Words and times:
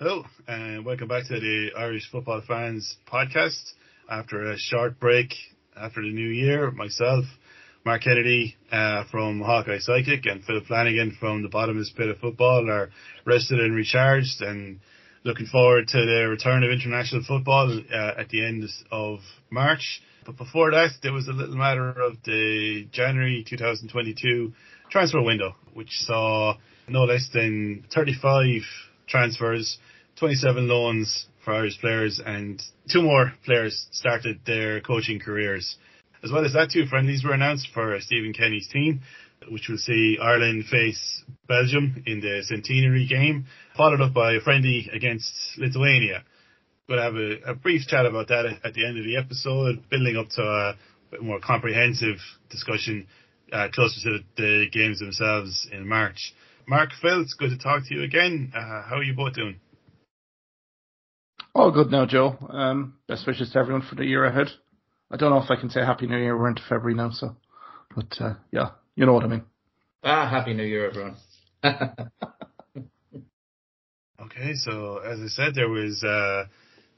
Hello, 0.00 0.24
and 0.46 0.84
welcome 0.84 1.08
back 1.08 1.26
to 1.26 1.40
the 1.40 1.70
Irish 1.76 2.08
Football 2.12 2.40
Fans 2.46 2.98
podcast. 3.12 3.72
After 4.08 4.52
a 4.52 4.56
short 4.56 5.00
break 5.00 5.34
after 5.76 6.00
the 6.00 6.12
new 6.12 6.28
year, 6.28 6.70
myself, 6.70 7.24
Mark 7.84 8.02
Kennedy 8.02 8.54
uh, 8.70 9.02
from 9.10 9.40
Hawkeye 9.40 9.78
Sidekick, 9.78 10.30
and 10.30 10.44
Phil 10.44 10.60
Flanagan 10.68 11.16
from 11.18 11.42
the 11.42 11.48
Bottomless 11.48 11.92
Pit 11.96 12.10
of 12.10 12.18
Football 12.18 12.70
are 12.70 12.90
rested 13.24 13.58
and 13.58 13.74
recharged, 13.74 14.40
and 14.40 14.78
looking 15.24 15.46
forward 15.46 15.88
to 15.88 15.98
the 15.98 16.28
return 16.28 16.62
of 16.62 16.70
international 16.70 17.24
football 17.26 17.80
uh, 17.92 18.20
at 18.20 18.28
the 18.28 18.46
end 18.46 18.62
of 18.92 19.18
March. 19.50 20.00
But 20.24 20.36
before 20.36 20.70
that, 20.70 20.90
there 21.02 21.12
was 21.12 21.26
a 21.26 21.32
little 21.32 21.56
matter 21.56 21.88
of 21.88 22.18
the 22.24 22.86
January 22.92 23.44
2022 23.44 24.52
transfer 24.92 25.20
window, 25.20 25.56
which 25.74 25.90
saw 25.90 26.54
no 26.86 27.02
less 27.02 27.28
than 27.34 27.84
35 27.92 28.62
transfers, 29.08 29.78
27 30.18 30.68
loans 30.68 31.26
for 31.44 31.54
Irish 31.54 31.80
players, 31.80 32.20
and 32.24 32.60
two 32.90 33.02
more 33.02 33.32
players 33.44 33.86
started 33.92 34.40
their 34.44 34.80
coaching 34.80 35.20
careers. 35.20 35.76
As 36.22 36.32
well 36.32 36.44
as 36.44 36.52
that, 36.54 36.70
two 36.70 36.86
friendlies 36.86 37.22
were 37.24 37.32
announced 37.32 37.68
for 37.72 37.98
Stephen 38.00 38.32
Kenny's 38.32 38.68
team, 38.68 39.00
which 39.50 39.68
will 39.68 39.78
see 39.78 40.18
Ireland 40.20 40.64
face 40.66 41.22
Belgium 41.46 42.02
in 42.06 42.20
the 42.20 42.42
centenary 42.42 43.06
game, 43.06 43.46
followed 43.76 44.00
up 44.00 44.12
by 44.12 44.34
a 44.34 44.40
friendly 44.40 44.90
against 44.92 45.30
Lithuania. 45.56 46.24
We'll 46.88 47.02
have 47.02 47.14
a, 47.14 47.50
a 47.50 47.54
brief 47.54 47.86
chat 47.86 48.04
about 48.04 48.28
that 48.28 48.46
at 48.64 48.74
the 48.74 48.86
end 48.86 48.98
of 48.98 49.04
the 49.04 49.16
episode, 49.16 49.88
building 49.90 50.16
up 50.16 50.28
to 50.30 50.42
a 50.42 50.74
bit 51.10 51.22
more 51.22 51.38
comprehensive 51.38 52.16
discussion 52.50 53.06
uh, 53.52 53.68
closer 53.72 54.00
to 54.02 54.18
the, 54.36 54.42
the 54.42 54.66
games 54.70 54.98
themselves 54.98 55.68
in 55.70 55.86
March. 55.86 56.34
Mark 56.66 56.90
it's 57.02 57.34
good 57.34 57.50
to 57.50 57.58
talk 57.58 57.86
to 57.86 57.94
you 57.94 58.02
again. 58.02 58.52
Uh, 58.54 58.82
how 58.82 58.96
are 58.96 59.02
you 59.02 59.14
both 59.14 59.34
doing? 59.34 59.60
All 61.54 61.70
good 61.70 61.90
now, 61.90 62.06
Joe. 62.06 62.36
Um, 62.50 62.94
best 63.08 63.26
wishes 63.26 63.50
to 63.50 63.58
everyone 63.58 63.82
for 63.82 63.94
the 63.94 64.04
year 64.04 64.24
ahead. 64.24 64.48
I 65.10 65.16
don't 65.16 65.30
know 65.30 65.42
if 65.42 65.50
I 65.50 65.56
can 65.56 65.70
say 65.70 65.80
Happy 65.80 66.06
New 66.06 66.18
Year. 66.18 66.36
We're 66.36 66.48
into 66.48 66.62
February 66.68 66.94
now, 66.94 67.10
so, 67.10 67.36
but 67.96 68.14
uh, 68.20 68.34
yeah, 68.52 68.70
you 68.94 69.06
know 69.06 69.14
what 69.14 69.24
I 69.24 69.28
mean. 69.28 69.44
Ah, 70.04 70.28
Happy 70.28 70.52
New 70.54 70.64
Year, 70.64 70.90
everyone. 70.90 71.16
okay, 74.22 74.54
so 74.54 74.98
as 74.98 75.18
I 75.20 75.26
said, 75.28 75.54
there 75.54 75.70
was 75.70 76.04
uh, 76.04 76.44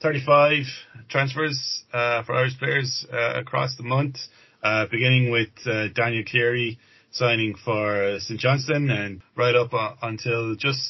35 0.02 0.64
transfers 1.08 1.84
uh, 1.92 2.24
for 2.24 2.34
Irish 2.34 2.58
players 2.58 3.06
uh, 3.12 3.38
across 3.38 3.76
the 3.76 3.84
month, 3.84 4.16
uh, 4.62 4.86
beginning 4.90 5.30
with 5.30 5.50
uh, 5.66 5.88
Daniel 5.94 6.24
Cleary 6.28 6.78
signing 7.12 7.54
for 7.64 8.18
St 8.20 8.38
Johnstone 8.38 8.90
and 8.90 9.22
right 9.36 9.54
up 9.54 9.72
uh, 9.72 9.94
until 10.02 10.54
just 10.56 10.80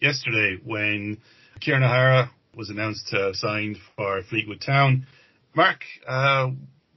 yesterday 0.00 0.58
when 0.64 1.18
Kieran 1.60 1.82
O'Hara 1.82 2.30
was 2.56 2.70
announced 2.70 3.08
to 3.08 3.16
have 3.16 3.36
signed 3.36 3.76
for 3.96 4.22
Fleetwood 4.22 4.60
Town. 4.60 5.06
Mark, 5.54 5.80
uh, 6.06 6.50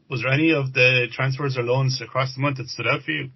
was 0.10 0.22
there 0.22 0.32
any 0.32 0.52
of 0.52 0.74
the 0.74 1.08
transfers 1.12 1.58
or 1.58 1.64
loans 1.64 2.02
across 2.02 2.34
the 2.36 2.42
month 2.42 2.58
that 2.58 2.68
stood 2.68 2.88
out 2.88 3.04
for 3.04 3.12
you? 3.12 3.30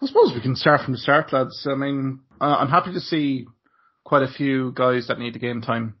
I 0.00 0.06
suppose 0.06 0.32
we 0.34 0.40
can 0.40 0.56
start 0.56 0.82
from 0.82 0.92
the 0.92 0.98
start, 0.98 1.32
lads. 1.32 1.66
I 1.70 1.74
mean, 1.74 2.20
uh, 2.40 2.56
I'm 2.58 2.68
happy 2.68 2.92
to 2.92 3.00
see 3.00 3.46
quite 4.04 4.22
a 4.22 4.32
few 4.32 4.72
guys 4.72 5.08
that 5.08 5.18
need 5.18 5.34
the 5.34 5.38
game 5.38 5.62
time 5.62 5.96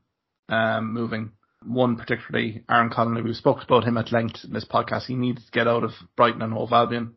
um, 0.48 0.92
moving. 0.92 1.32
One 1.64 1.96
particularly, 1.96 2.62
Aaron 2.70 2.90
Connolly. 2.90 3.22
We've 3.22 3.34
spoken 3.34 3.64
about 3.64 3.84
him 3.84 3.96
at 3.96 4.12
length 4.12 4.44
in 4.44 4.52
this 4.52 4.66
podcast. 4.66 5.06
He 5.06 5.14
needs 5.14 5.44
to 5.44 5.50
get 5.50 5.66
out 5.66 5.82
of 5.82 5.90
Brighton 6.16 6.42
and 6.42 6.52
Hove 6.52 6.72
Albion 6.72 7.16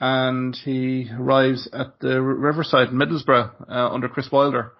and 0.00 0.56
he 0.64 1.08
arrives 1.18 1.68
at 1.72 1.98
the 2.00 2.20
Riverside 2.20 2.88
Middlesbrough 2.88 3.70
uh, 3.70 3.88
under 3.88 4.08
Chris 4.08 4.30
Wilder 4.30 4.72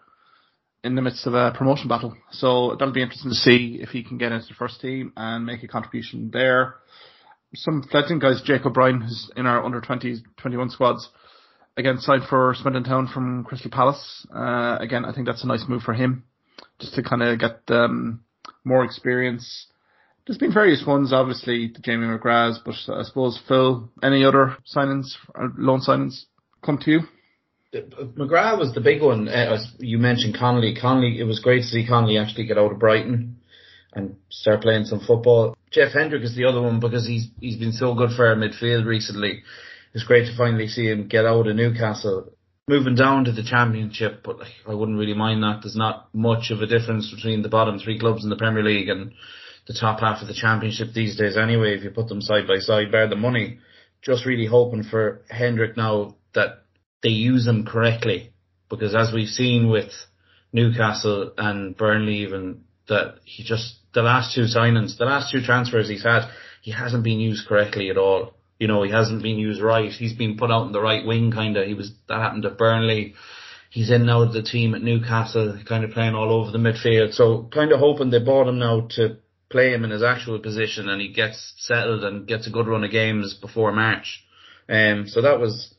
in 0.84 0.94
the 0.94 1.02
midst 1.02 1.26
of 1.26 1.34
a 1.34 1.50
promotion 1.50 1.88
battle. 1.88 2.16
So 2.30 2.76
that'll 2.78 2.94
be 2.94 3.02
interesting 3.02 3.30
to 3.30 3.36
see 3.36 3.78
if 3.80 3.88
he 3.88 4.04
can 4.04 4.18
get 4.18 4.32
into 4.32 4.46
the 4.48 4.54
first 4.54 4.80
team 4.80 5.12
and 5.16 5.44
make 5.44 5.62
a 5.62 5.68
contribution 5.68 6.30
there. 6.32 6.76
Some 7.54 7.82
fledgling 7.90 8.18
guys, 8.18 8.42
Jake 8.44 8.66
O'Brien, 8.66 9.00
who's 9.00 9.30
in 9.36 9.46
our 9.46 9.64
under 9.64 9.80
20s, 9.80 10.18
21 10.36 10.70
squads, 10.70 11.08
again 11.76 11.98
signed 11.98 12.24
for 12.28 12.54
Swindon 12.60 12.84
Town 12.84 13.08
from 13.12 13.44
Crystal 13.44 13.70
Palace. 13.70 14.26
Uh, 14.34 14.76
again, 14.80 15.04
I 15.04 15.12
think 15.12 15.26
that's 15.26 15.42
a 15.42 15.48
nice 15.48 15.64
move 15.68 15.82
for 15.82 15.94
him, 15.94 16.24
just 16.80 16.94
to 16.94 17.02
kind 17.02 17.22
of 17.22 17.38
get 17.38 17.60
um, 17.68 18.24
more 18.64 18.84
experience 18.84 19.68
there's 20.26 20.38
been 20.38 20.54
various 20.54 20.84
ones, 20.86 21.12
obviously, 21.12 21.68
the 21.68 21.80
Jamie 21.80 22.06
McGraths, 22.06 22.56
but 22.64 22.74
I 22.94 23.02
suppose 23.02 23.38
Phil, 23.46 23.90
any 24.02 24.24
other 24.24 24.56
signings, 24.74 25.16
loan 25.58 25.80
signings 25.80 26.24
come 26.64 26.78
to 26.78 26.90
you? 26.90 27.00
McGrath 27.74 28.58
was 28.58 28.72
the 28.74 28.80
big 28.80 29.02
one. 29.02 29.28
Uh, 29.28 29.58
you 29.78 29.98
mentioned 29.98 30.36
Connolly. 30.38 30.76
Connolly, 30.80 31.18
it 31.18 31.24
was 31.24 31.40
great 31.40 31.62
to 31.62 31.66
see 31.66 31.86
Connolly 31.86 32.18
actually 32.18 32.46
get 32.46 32.58
out 32.58 32.72
of 32.72 32.78
Brighton 32.78 33.36
and 33.92 34.16
start 34.28 34.62
playing 34.62 34.84
some 34.84 35.00
football. 35.00 35.56
Jeff 35.70 35.92
Hendrick 35.92 36.22
is 36.22 36.36
the 36.36 36.44
other 36.44 36.62
one 36.62 36.80
because 36.80 37.06
he's 37.06 37.28
he's 37.40 37.56
been 37.56 37.72
so 37.72 37.94
good 37.94 38.10
for 38.16 38.26
our 38.26 38.36
midfield 38.36 38.86
recently. 38.86 39.42
It's 39.92 40.04
great 40.04 40.26
to 40.26 40.36
finally 40.36 40.68
see 40.68 40.86
him 40.86 41.08
get 41.08 41.24
out 41.24 41.46
of 41.46 41.56
Newcastle. 41.56 42.32
Moving 42.66 42.94
down 42.94 43.24
to 43.26 43.32
the 43.32 43.42
championship, 43.42 44.22
but 44.24 44.38
like, 44.38 44.52
I 44.66 44.74
wouldn't 44.74 44.98
really 44.98 45.14
mind 45.14 45.42
that. 45.42 45.60
There's 45.62 45.76
not 45.76 46.08
much 46.14 46.50
of 46.50 46.62
a 46.62 46.66
difference 46.66 47.12
between 47.14 47.42
the 47.42 47.50
bottom 47.50 47.78
three 47.78 47.98
clubs 47.98 48.24
in 48.24 48.30
the 48.30 48.36
Premier 48.36 48.62
League 48.62 48.88
and 48.88 49.12
the 49.66 49.76
top 49.78 50.00
half 50.00 50.22
of 50.22 50.28
the 50.28 50.34
championship 50.34 50.88
these 50.92 51.16
days 51.16 51.36
anyway, 51.36 51.76
if 51.76 51.84
you 51.84 51.90
put 51.90 52.08
them 52.08 52.20
side 52.20 52.46
by 52.46 52.58
side, 52.58 52.90
bear 52.90 53.08
the 53.08 53.16
money. 53.16 53.58
Just 54.02 54.26
really 54.26 54.46
hoping 54.46 54.82
for 54.82 55.22
Hendrick 55.30 55.76
now 55.76 56.16
that 56.34 56.63
they 57.04 57.10
use 57.10 57.46
him 57.46 57.64
correctly. 57.64 58.32
Because 58.68 58.94
as 58.96 59.12
we've 59.12 59.28
seen 59.28 59.68
with 59.68 59.92
Newcastle 60.52 61.32
and 61.38 61.76
Burnley 61.76 62.22
even, 62.22 62.64
that 62.88 63.16
he 63.24 63.44
just, 63.44 63.76
the 63.92 64.02
last 64.02 64.34
two 64.34 64.44
signings, 64.44 64.98
the 64.98 65.04
last 65.04 65.30
two 65.30 65.42
transfers 65.42 65.88
he's 65.88 66.02
had, 66.02 66.28
he 66.62 66.72
hasn't 66.72 67.04
been 67.04 67.20
used 67.20 67.46
correctly 67.46 67.90
at 67.90 67.98
all. 67.98 68.34
You 68.58 68.66
know, 68.68 68.82
he 68.82 68.90
hasn't 68.90 69.22
been 69.22 69.38
used 69.38 69.60
right. 69.60 69.90
He's 69.90 70.14
been 70.14 70.38
put 70.38 70.50
out 70.50 70.66
in 70.66 70.72
the 70.72 70.80
right 70.80 71.06
wing 71.06 71.30
kinda. 71.30 71.64
He 71.66 71.74
was, 71.74 71.92
that 72.08 72.20
happened 72.20 72.46
at 72.46 72.56
Burnley. 72.58 73.14
He's 73.70 73.90
in 73.90 74.06
now 74.06 74.20
with 74.20 74.32
the 74.32 74.42
team 74.42 74.74
at 74.74 74.82
Newcastle, 74.82 75.58
kind 75.68 75.84
of 75.84 75.90
playing 75.90 76.14
all 76.14 76.32
over 76.32 76.50
the 76.50 76.58
midfield. 76.58 77.12
So 77.12 77.48
kind 77.52 77.72
of 77.72 77.80
hoping 77.80 78.10
they 78.10 78.20
bought 78.20 78.48
him 78.48 78.58
now 78.58 78.88
to 78.92 79.18
play 79.50 79.74
him 79.74 79.84
in 79.84 79.90
his 79.90 80.02
actual 80.02 80.38
position 80.38 80.88
and 80.88 81.02
he 81.02 81.12
gets 81.12 81.52
settled 81.58 82.02
and 82.02 82.26
gets 82.26 82.46
a 82.46 82.50
good 82.50 82.66
run 82.66 82.84
of 82.84 82.90
games 82.90 83.34
before 83.34 83.72
March. 83.72 84.24
Um, 84.68 85.06
so 85.06 85.20
that 85.22 85.38
was 85.38 85.73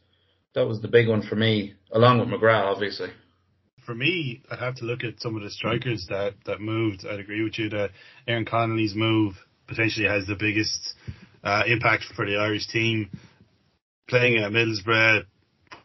that 0.55 0.65
was 0.65 0.81
the 0.81 0.87
big 0.87 1.07
one 1.07 1.21
for 1.21 1.35
me, 1.35 1.75
along 1.91 2.19
with 2.19 2.29
McGrath, 2.29 2.63
obviously. 2.63 3.09
For 3.85 3.93
me, 3.93 4.41
I'd 4.49 4.59
have 4.59 4.75
to 4.77 4.85
look 4.85 5.03
at 5.03 5.19
some 5.19 5.35
of 5.35 5.43
the 5.43 5.51
strikers 5.51 6.07
that 6.09 6.33
that 6.45 6.59
moved. 6.59 7.05
I'd 7.05 7.19
agree 7.19 7.43
with 7.43 7.59
you 7.59 7.69
that 7.69 7.91
Aaron 8.27 8.45
Connolly's 8.45 8.95
move 8.95 9.35
potentially 9.67 10.07
has 10.07 10.25
the 10.25 10.35
biggest 10.35 10.93
uh, 11.43 11.63
impact 11.67 12.05
for 12.15 12.25
the 12.25 12.37
Irish 12.37 12.67
team. 12.67 13.11
Playing 14.07 14.37
at 14.37 14.51
Middlesbrough, 14.51 15.25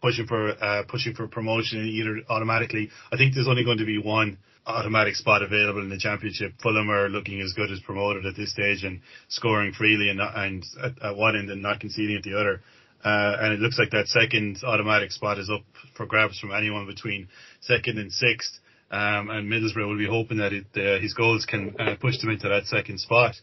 pushing 0.00 0.26
for 0.26 0.50
uh, 0.50 0.84
pushing 0.88 1.14
for 1.14 1.26
promotion 1.26 1.84
either 1.86 2.20
automatically. 2.28 2.90
I 3.12 3.16
think 3.16 3.34
there's 3.34 3.48
only 3.48 3.64
going 3.64 3.78
to 3.78 3.86
be 3.86 3.98
one 3.98 4.38
automatic 4.66 5.14
spot 5.16 5.42
available 5.42 5.80
in 5.80 5.88
the 5.88 5.98
championship. 5.98 6.52
Fulham 6.62 6.90
are 6.90 7.08
looking 7.08 7.40
as 7.40 7.52
good 7.54 7.70
as 7.70 7.80
promoted 7.80 8.24
at 8.26 8.36
this 8.36 8.52
stage 8.52 8.84
and 8.84 9.00
scoring 9.28 9.72
freely 9.72 10.10
and, 10.10 10.20
and 10.20 10.64
at, 10.82 11.02
at, 11.02 11.16
one 11.16 11.36
end 11.36 11.50
and 11.50 11.62
not 11.62 11.80
conceding 11.80 12.16
at 12.16 12.22
the 12.22 12.38
other. 12.38 12.60
Uh, 13.04 13.36
and 13.40 13.52
it 13.54 13.60
looks 13.60 13.78
like 13.78 13.90
that 13.90 14.08
second 14.08 14.58
automatic 14.64 15.10
spot 15.10 15.38
is 15.38 15.50
up 15.50 15.62
for 15.96 16.06
grabs 16.06 16.38
from 16.38 16.52
anyone 16.52 16.86
between 16.86 17.28
second 17.60 17.98
and 17.98 18.12
sixth. 18.12 18.58
Um, 18.90 19.30
and 19.30 19.50
Middlesbrough 19.50 19.88
will 19.88 19.98
be 19.98 20.06
hoping 20.06 20.38
that 20.38 20.52
it, 20.52 20.66
uh, 20.76 21.00
his 21.00 21.14
goals 21.14 21.46
can 21.46 21.74
uh, 21.78 21.94
push 22.00 22.18
them 22.18 22.30
into 22.30 22.48
that 22.48 22.66
second 22.66 22.98
spot. 22.98 23.36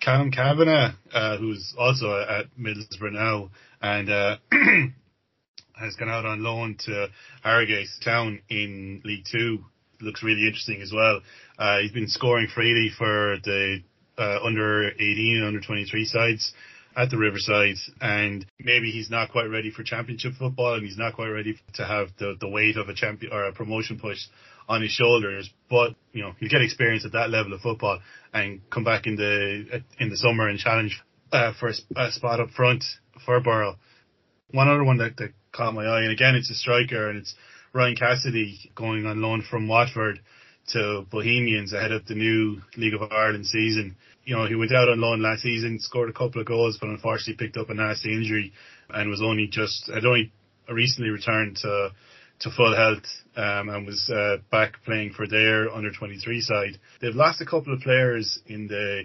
Calum 0.00 0.30
Kavanagh, 0.30 0.92
uh, 1.12 1.36
who's 1.38 1.74
also 1.78 2.20
at 2.20 2.46
Middlesbrough 2.58 3.12
now, 3.12 3.50
and 3.82 4.10
uh, 4.10 4.36
has 5.78 5.96
gone 5.96 6.08
out 6.08 6.24
on 6.24 6.42
loan 6.42 6.76
to 6.86 7.08
Harrogate 7.42 7.88
Town 8.04 8.40
in 8.48 9.02
League 9.04 9.24
Two 9.30 9.64
looks 10.00 10.22
really 10.22 10.46
interesting 10.46 10.82
as 10.82 10.92
well. 10.92 11.20
Uh, 11.58 11.78
he's 11.80 11.92
been 11.92 12.08
scoring 12.08 12.48
freely 12.54 12.90
for 12.96 13.36
the 13.44 13.78
under 14.18 14.90
18 14.90 15.36
and 15.38 15.46
under 15.46 15.60
23 15.60 16.04
sides 16.04 16.52
at 16.96 17.10
the 17.10 17.18
Riverside, 17.18 17.76
and 18.00 18.46
maybe 18.58 18.90
he's 18.90 19.10
not 19.10 19.30
quite 19.30 19.46
ready 19.46 19.70
for 19.70 19.82
championship 19.82 20.34
football, 20.38 20.74
and 20.74 20.84
he's 20.84 20.98
not 20.98 21.14
quite 21.14 21.28
ready 21.28 21.58
to 21.74 21.84
have 21.84 22.08
the 22.18 22.36
the 22.40 22.48
weight 22.48 22.76
of 22.76 22.88
a 22.88 22.94
champion 22.94 23.32
or 23.32 23.44
a 23.44 23.52
promotion 23.52 23.98
push 23.98 24.18
on 24.68 24.82
his 24.82 24.90
shoulders. 24.90 25.50
But 25.68 25.94
you 26.12 26.22
know, 26.22 26.32
he'll 26.38 26.48
get 26.48 26.62
experience 26.62 27.04
at 27.04 27.12
that 27.12 27.30
level 27.30 27.52
of 27.52 27.60
football 27.60 28.00
and 28.32 28.60
come 28.70 28.84
back 28.84 29.06
in 29.06 29.16
the 29.16 29.82
in 29.98 30.08
the 30.08 30.16
summer 30.16 30.48
and 30.48 30.58
challenge 30.58 31.02
uh, 31.32 31.52
for 31.58 31.68
a, 31.68 32.12
spot 32.12 32.40
up 32.40 32.50
front 32.50 32.84
for 33.24 33.40
Borough. 33.40 33.76
One 34.52 34.68
other 34.68 34.84
one 34.84 34.98
that, 34.98 35.16
that 35.16 35.32
caught 35.52 35.74
my 35.74 35.84
eye, 35.84 36.02
and 36.02 36.12
again, 36.12 36.36
it's 36.36 36.50
a 36.50 36.54
striker, 36.54 37.08
and 37.08 37.18
it's 37.18 37.34
Ryan 37.72 37.96
Cassidy 37.96 38.70
going 38.76 39.04
on 39.04 39.20
loan 39.20 39.42
from 39.42 39.66
Watford 39.66 40.20
to 40.72 41.04
Bohemians 41.10 41.72
ahead 41.72 41.92
of 41.92 42.06
the 42.06 42.14
new 42.14 42.62
League 42.76 42.94
of 42.94 43.02
Ireland 43.10 43.46
season. 43.46 43.96
You 44.24 44.36
know, 44.36 44.46
he 44.46 44.54
went 44.54 44.72
out 44.72 44.88
on 44.88 45.00
loan 45.00 45.22
last 45.22 45.42
season, 45.42 45.78
scored 45.80 46.08
a 46.08 46.12
couple 46.12 46.40
of 46.40 46.46
goals, 46.46 46.78
but 46.80 46.88
unfortunately 46.88 47.44
picked 47.44 47.56
up 47.56 47.70
a 47.70 47.74
nasty 47.74 48.12
injury 48.12 48.52
and 48.88 49.10
was 49.10 49.22
only 49.22 49.48
just, 49.48 49.90
had 49.92 50.06
only 50.06 50.32
recently 50.68 51.10
returned 51.10 51.56
to, 51.58 51.90
to 52.40 52.50
full 52.50 52.74
health 52.74 53.04
um, 53.36 53.68
and 53.68 53.86
was 53.86 54.10
uh, 54.10 54.38
back 54.50 54.82
playing 54.84 55.12
for 55.12 55.26
their 55.26 55.70
under 55.70 55.90
23 55.90 56.40
side. 56.40 56.78
They've 57.00 57.14
lost 57.14 57.40
a 57.40 57.46
couple 57.46 57.74
of 57.74 57.80
players 57.80 58.38
in 58.46 58.66
the 58.68 59.04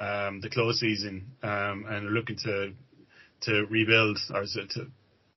um, 0.00 0.40
the 0.40 0.50
close 0.50 0.80
season 0.80 1.26
um, 1.42 1.84
and 1.88 2.08
are 2.08 2.10
looking 2.10 2.36
to 2.44 2.72
to 3.42 3.66
rebuild 3.70 4.18
or 4.34 4.44
to, 4.44 4.86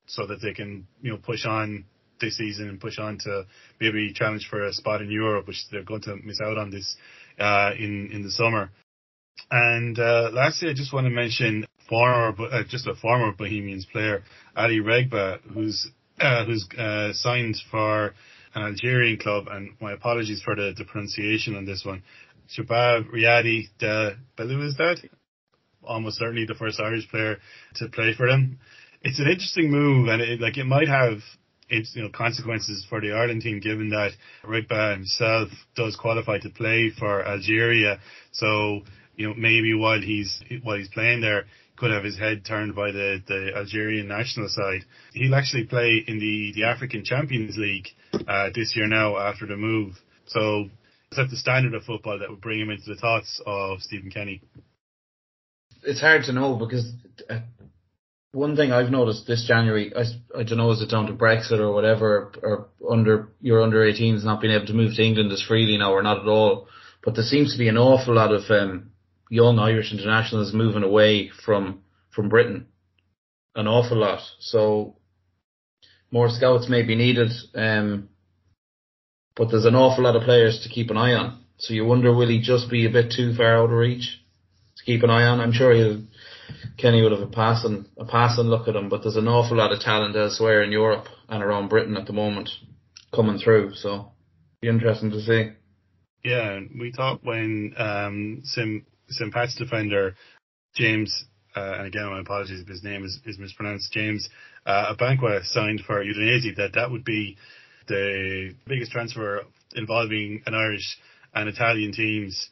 so 0.07 0.25
that 0.27 0.41
they 0.41 0.53
can 0.53 0.88
you 1.01 1.12
know 1.12 1.17
push 1.17 1.45
on 1.45 1.85
this 2.19 2.38
season 2.38 2.69
and 2.69 2.79
push 2.79 2.97
on 2.97 3.17
to 3.19 3.45
maybe 3.79 4.13
challenge 4.13 4.47
for 4.50 4.63
a 4.63 4.73
spot 4.73 5.01
in 5.01 5.12
Europe, 5.12 5.47
which 5.47 5.65
they're 5.71 5.83
going 5.83 6.01
to 6.01 6.15
miss 6.15 6.39
out 6.41 6.57
on 6.57 6.69
this 6.69 6.95
uh, 7.39 7.71
in 7.77 8.09
in 8.12 8.23
the 8.23 8.31
summer. 8.31 8.71
And 9.52 9.98
uh, 10.00 10.30
lastly, 10.34 10.70
I 10.70 10.74
just 10.74 10.94
want 10.94 11.06
to 11.06 11.12
mention 11.12 11.66
former, 11.88 12.34
uh, 12.52 12.64
just 12.68 12.88
a 12.88 12.96
former 12.96 13.32
Bohemians 13.32 13.86
player, 13.86 14.24
Ali 14.56 14.80
Reghba, 14.80 15.40
who's 15.54 15.88
uh, 16.20 16.46
who's 16.46 16.68
uh, 16.78 17.12
signed 17.14 17.58
for 17.70 18.14
an 18.56 18.64
Algerian 18.64 19.18
club, 19.18 19.48
and 19.52 19.72
my 19.82 19.92
apologies 19.92 20.42
for 20.44 20.56
the, 20.56 20.74
the 20.78 20.86
pronunciation 20.86 21.56
on 21.56 21.66
this 21.66 21.84
one. 21.86 22.04
Shabab 22.58 23.12
Riyadi 23.12 23.68
de 23.80 24.18
Belou 24.38 24.66
is 24.66 24.78
that? 24.78 24.98
Almost 25.84 26.18
certainly 26.18 26.46
the 26.46 26.56
first 26.56 26.80
Irish 26.80 27.08
player 27.10 27.38
to 27.76 27.90
play 27.90 28.14
for 28.16 28.28
them. 28.28 28.60
It's 29.02 29.20
an 29.20 29.28
interesting 29.28 29.70
move, 29.70 30.08
and 30.08 30.22
it, 30.22 30.40
like 30.40 30.58
it 30.58 30.66
might 30.66 30.88
have 30.88 31.20
its 31.70 31.96
you 31.96 32.04
know 32.04 32.10
consequences 32.10 32.86
for 32.90 33.02
the 33.02 33.12
Ireland 33.12 33.42
team, 33.42 33.60
given 33.60 33.90
that 33.90 34.12
Reghba 34.44 34.94
himself 34.96 35.50
does 35.76 35.96
qualify 35.96 36.40
to 36.40 36.50
play 36.50 36.92
for 36.98 37.28
Algeria. 37.28 38.00
So 38.32 38.82
you 39.15 39.27
know 39.27 39.33
maybe 39.38 39.73
while 39.73 40.01
he's 40.01 40.41
while 40.63 40.77
he's 40.77 40.89
playing 40.89 41.21
there, 41.21 41.45
could 41.77 41.91
have 41.91 42.03
his 42.03 42.17
head 42.17 42.45
turned 42.45 42.75
by 42.75 42.91
the, 42.91 43.21
the 43.27 43.51
Algerian 43.56 44.07
national 44.07 44.50
side. 44.50 44.85
He'll 45.13 45.35
actually 45.35 45.65
play 45.65 46.03
in 46.07 46.19
the, 46.19 46.53
the 46.56 46.63
African 46.65 47.03
Champions 47.03 47.57
League 47.57 47.88
uh, 48.27 48.50
this 48.53 48.75
year 48.75 48.88
now 48.88 49.17
after 49.17 49.45
the 49.45 49.57
move. 49.57 49.95
So 50.27 50.69
that's 51.15 51.31
the 51.31 51.38
standard 51.38 51.73
of 51.73 51.83
football 51.83 52.19
that 52.19 52.29
would 52.29 52.41
bring 52.41 52.59
him 52.59 52.69
into 52.69 52.85
the 52.88 52.95
thoughts 52.95 53.41
of 53.45 53.81
Stephen 53.81 54.09
Kenny. 54.09 54.41
It's 55.83 56.01
hard 56.01 56.23
to 56.23 56.33
know 56.33 56.56
because 56.56 56.91
uh, 57.29 57.39
one 58.31 58.56
thing 58.56 58.71
I've 58.71 58.89
noticed 58.89 59.27
this 59.27 59.45
January, 59.47 59.94
I, 59.95 60.03
I 60.38 60.44
don't 60.44 60.57
know, 60.57 60.71
is 60.71 60.81
it 60.81 60.89
down 60.89 61.07
to 61.07 61.13
Brexit 61.13 61.59
or 61.59 61.71
whatever, 61.71 62.31
or 62.41 62.67
under 62.89 63.29
your 63.41 63.62
under 63.62 63.79
18s 63.79 64.23
not 64.23 64.41
being 64.41 64.53
able 64.53 64.65
to 64.67 64.73
move 64.73 64.95
to 64.95 65.03
England 65.03 65.31
as 65.31 65.41
freely 65.41 65.77
now 65.77 65.94
or 65.94 66.03
not 66.03 66.19
at 66.19 66.27
all. 66.27 66.67
But 67.03 67.15
there 67.15 67.23
seems 67.23 67.53
to 67.53 67.59
be 67.59 67.67
an 67.67 67.77
awful 67.77 68.15
lot 68.15 68.33
of 68.33 68.50
um, 68.50 68.91
young 69.36 69.60
Irish 69.60 69.92
internationals 69.92 70.54
moving 70.54 70.84
away 70.84 71.30
from 71.46 71.82
from 72.10 72.30
Britain, 72.30 72.68
an 73.56 73.68
awful 73.68 73.98
lot. 73.98 74.22
So 74.40 74.96
more 76.12 76.30
scouts 76.30 76.70
may 76.70 76.82
be 76.82 76.96
needed, 76.96 77.32
um, 77.54 78.10
but 79.36 79.50
there's 79.50 79.66
an 79.66 79.76
awful 79.76 80.06
lot 80.06 80.16
of 80.16 80.24
players 80.24 80.62
to 80.64 80.70
keep 80.70 80.90
an 80.90 80.98
eye 80.98 81.14
on. 81.14 81.44
So 81.58 81.74
you 81.74 81.86
wonder 81.86 82.14
will 82.14 82.30
he 82.30 82.40
just 82.42 82.70
be 82.70 82.86
a 82.86 82.90
bit 82.90 83.12
too 83.12 83.36
far 83.36 83.58
out 83.58 83.66
of 83.66 83.72
reach 83.72 84.22
to 84.78 84.84
keep 84.86 85.04
an 85.04 85.10
eye 85.10 85.24
on? 85.24 85.40
I'm 85.40 85.54
sure 85.54 85.74
he'll. 85.74 86.04
Kenny 86.78 87.02
would 87.02 87.12
have 87.12 87.22
a 87.22 87.28
passing 87.28 87.86
a 87.98 88.06
passing 88.06 88.46
look 88.46 88.68
at 88.68 88.76
him, 88.76 88.88
but 88.90 89.02
there's 89.02 89.16
an 89.16 89.28
awful 89.28 89.58
lot 89.58 89.72
of 89.72 89.80
talent 89.80 90.16
elsewhere 90.16 90.62
in 90.64 90.72
Europe 90.72 91.08
and 91.28 91.44
around 91.44 91.70
Britain 91.70 91.98
at 91.98 92.06
the 92.06 92.14
moment 92.14 92.50
coming 93.14 93.40
through. 93.40 93.74
So 93.74 94.12
be 94.62 94.68
interesting 94.68 95.12
to 95.12 95.22
see. 95.22 95.52
Yeah, 96.24 96.60
we 96.80 96.92
thought 96.92 97.24
when 97.24 97.74
um, 97.78 98.42
Sim 98.44 98.86
St. 99.10 99.34
Pat's 99.34 99.56
defender, 99.56 100.16
James, 100.75 101.25
uh, 101.56 101.75
and 101.78 101.88
again, 101.88 102.10
my 102.10 102.19
apologies 102.19 102.62
if 102.62 102.68
his 102.68 102.84
name 102.84 103.06
is, 103.06 103.19
is 103.25 103.40
mispronounced, 103.40 103.92
James 103.94 104.28
uh, 104.66 104.94
Abankwah 104.94 105.44
signed 105.46 105.81
for 105.86 106.04
Udinese, 106.04 106.56
that 106.57 106.74
that 106.74 106.92
would 106.92 107.06
be 107.06 107.38
the 107.88 108.56
biggest 108.68 108.92
transfer 108.92 109.42
involving 109.75 110.42
an 110.46 110.54
Irish 110.54 110.98
and 111.34 111.48
Italian 111.50 111.92
teams 111.92 112.50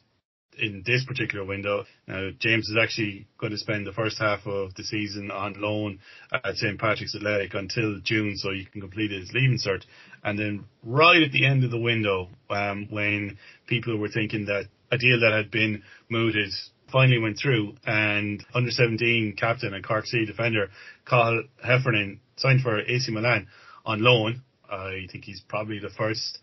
in 0.58 0.82
this 0.86 1.04
particular 1.04 1.44
window. 1.44 1.84
Now, 2.06 2.30
James 2.38 2.68
is 2.68 2.76
actually 2.80 3.26
going 3.38 3.52
to 3.52 3.58
spend 3.58 3.86
the 3.86 3.92
first 3.92 4.18
half 4.18 4.46
of 4.46 4.74
the 4.74 4.84
season 4.84 5.30
on 5.30 5.54
loan 5.60 5.98
at 6.32 6.54
St. 6.54 6.78
Patrick's 6.78 7.14
Athletic 7.14 7.54
until 7.54 8.00
June 8.04 8.36
so 8.36 8.52
he 8.52 8.66
can 8.70 8.80
complete 8.80 9.10
his 9.10 9.32
leaving 9.32 9.58
cert. 9.58 9.82
And 10.22 10.38
then 10.38 10.64
right 10.82 11.22
at 11.22 11.32
the 11.32 11.46
end 11.46 11.64
of 11.64 11.70
the 11.70 11.78
window, 11.78 12.28
um, 12.50 12.86
when 12.90 13.38
people 13.66 13.96
were 13.98 14.08
thinking 14.08 14.46
that 14.46 14.66
a 14.94 14.98
deal 14.98 15.20
that 15.20 15.32
had 15.32 15.50
been 15.50 15.82
mooted 16.08 16.50
finally 16.90 17.18
went 17.18 17.38
through 17.38 17.74
and 17.86 18.44
under 18.54 18.70
17 18.70 19.34
captain 19.36 19.74
and 19.74 19.84
Cork 19.84 20.06
City 20.06 20.26
defender 20.26 20.68
Cathal 21.06 21.42
Heffernan 21.62 22.20
signed 22.36 22.60
for 22.60 22.80
AC 22.80 23.10
Milan 23.10 23.48
on 23.84 24.00
loan. 24.02 24.42
I 24.70 25.06
think 25.10 25.24
he's 25.24 25.42
probably 25.48 25.78
the 25.78 25.90
first 25.90 26.38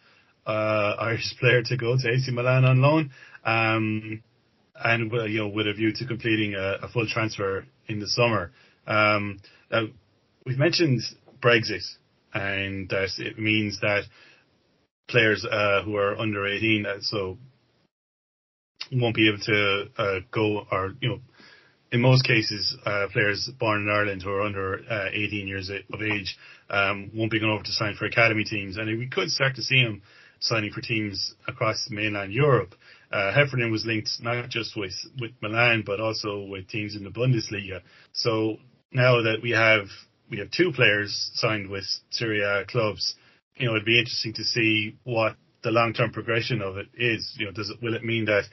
uh, 0.45 0.95
Irish 1.00 1.36
player 1.39 1.62
to 1.63 1.77
go 1.77 1.98
to 1.98 2.09
AC 2.09 2.31
Milan 2.31 2.65
on 2.65 2.81
loan, 2.81 3.12
um, 3.45 4.24
and 4.75 5.12
you 5.30 5.39
know 5.39 5.47
with 5.47 5.68
a 5.68 5.74
view 5.74 5.92
to 5.94 6.06
completing 6.06 6.56
a, 6.56 6.86
a 6.86 6.88
full 6.89 7.07
transfer 7.07 7.65
in 7.88 8.00
the 8.00 8.07
summer. 8.07 8.51
Um, 8.88 9.39
now, 9.71 9.88
we've 10.45 10.57
mentioned 10.57 11.01
Brexit, 11.42 11.83
and 12.33 12.89
that 12.89 13.09
it 13.18 13.38
means 13.38 13.80
that 13.81 14.04
players 15.07 15.45
uh, 15.45 15.81
who 15.83 15.95
are 15.97 16.18
under 16.18 16.47
18, 16.47 16.86
uh, 16.86 16.95
so 17.01 17.38
won't 18.92 19.16
be 19.16 19.30
able 19.30 19.40
to 19.40 19.86
uh, 19.98 20.20
go 20.32 20.66
or 20.72 20.94
you 21.02 21.10
know 21.10 21.20
in 21.92 22.02
most 22.02 22.24
cases, 22.24 22.76
uh, 22.86 23.08
players 23.12 23.50
born 23.60 23.82
in 23.82 23.90
Ireland 23.90 24.24
who 24.24 24.30
are 24.30 24.42
under 24.42 24.82
uh, 24.90 25.10
18 25.12 25.48
years 25.48 25.70
of 25.70 26.02
age 26.02 26.38
um, 26.70 27.12
won't 27.14 27.32
be 27.32 27.40
going 27.40 27.52
over 27.52 27.64
to 27.64 27.72
sign 27.72 27.96
for 27.96 28.06
academy 28.06 28.46
teams, 28.46 28.78
and 28.78 28.88
we 28.98 29.08
could 29.08 29.30
start 29.30 29.56
to 29.56 29.62
see 29.62 29.84
them 29.84 30.02
signing 30.40 30.72
for 30.72 30.82
teams 30.82 31.36
across 31.48 31.88
mainland 31.90 32.32
Europe. 32.32 32.76
Uh, 33.12 33.34
Heffernan 33.34 33.72
was 33.72 33.86
linked 33.86 34.10
not 34.22 34.50
just 34.50 34.76
with, 34.78 34.94
with 35.20 35.32
Milan, 35.42 35.84
but 35.86 36.00
also 36.00 36.46
with 36.46 36.68
teams 36.70 36.96
in 36.96 37.04
the 37.04 37.10
Bundesliga. 37.10 37.82
So 38.14 38.58
now 38.92 39.22
that 39.22 39.42
we 39.44 39.52
have 39.52 39.88
we 40.30 40.40
have 40.40 40.50
two 40.50 40.72
players 40.72 41.30
signed 41.34 41.70
with 41.70 41.84
Serie 42.10 42.42
A 42.42 42.64
clubs, 42.66 43.16
you 43.58 43.66
know, 43.66 43.74
it'd 43.74 43.86
be 43.86 44.00
interesting 44.00 44.34
to 44.36 44.46
see 44.46 44.98
what 45.04 45.36
the 45.62 45.72
long 45.72 45.94
term 45.94 46.12
progression 46.12 46.62
of 46.62 46.78
it 46.78 46.88
is. 46.94 47.36
You 47.38 47.48
know, 47.48 47.52
does 47.52 47.70
it 47.70 47.84
will 47.84 47.96
it 47.96 48.04
mean 48.06 48.26
that 48.26 48.46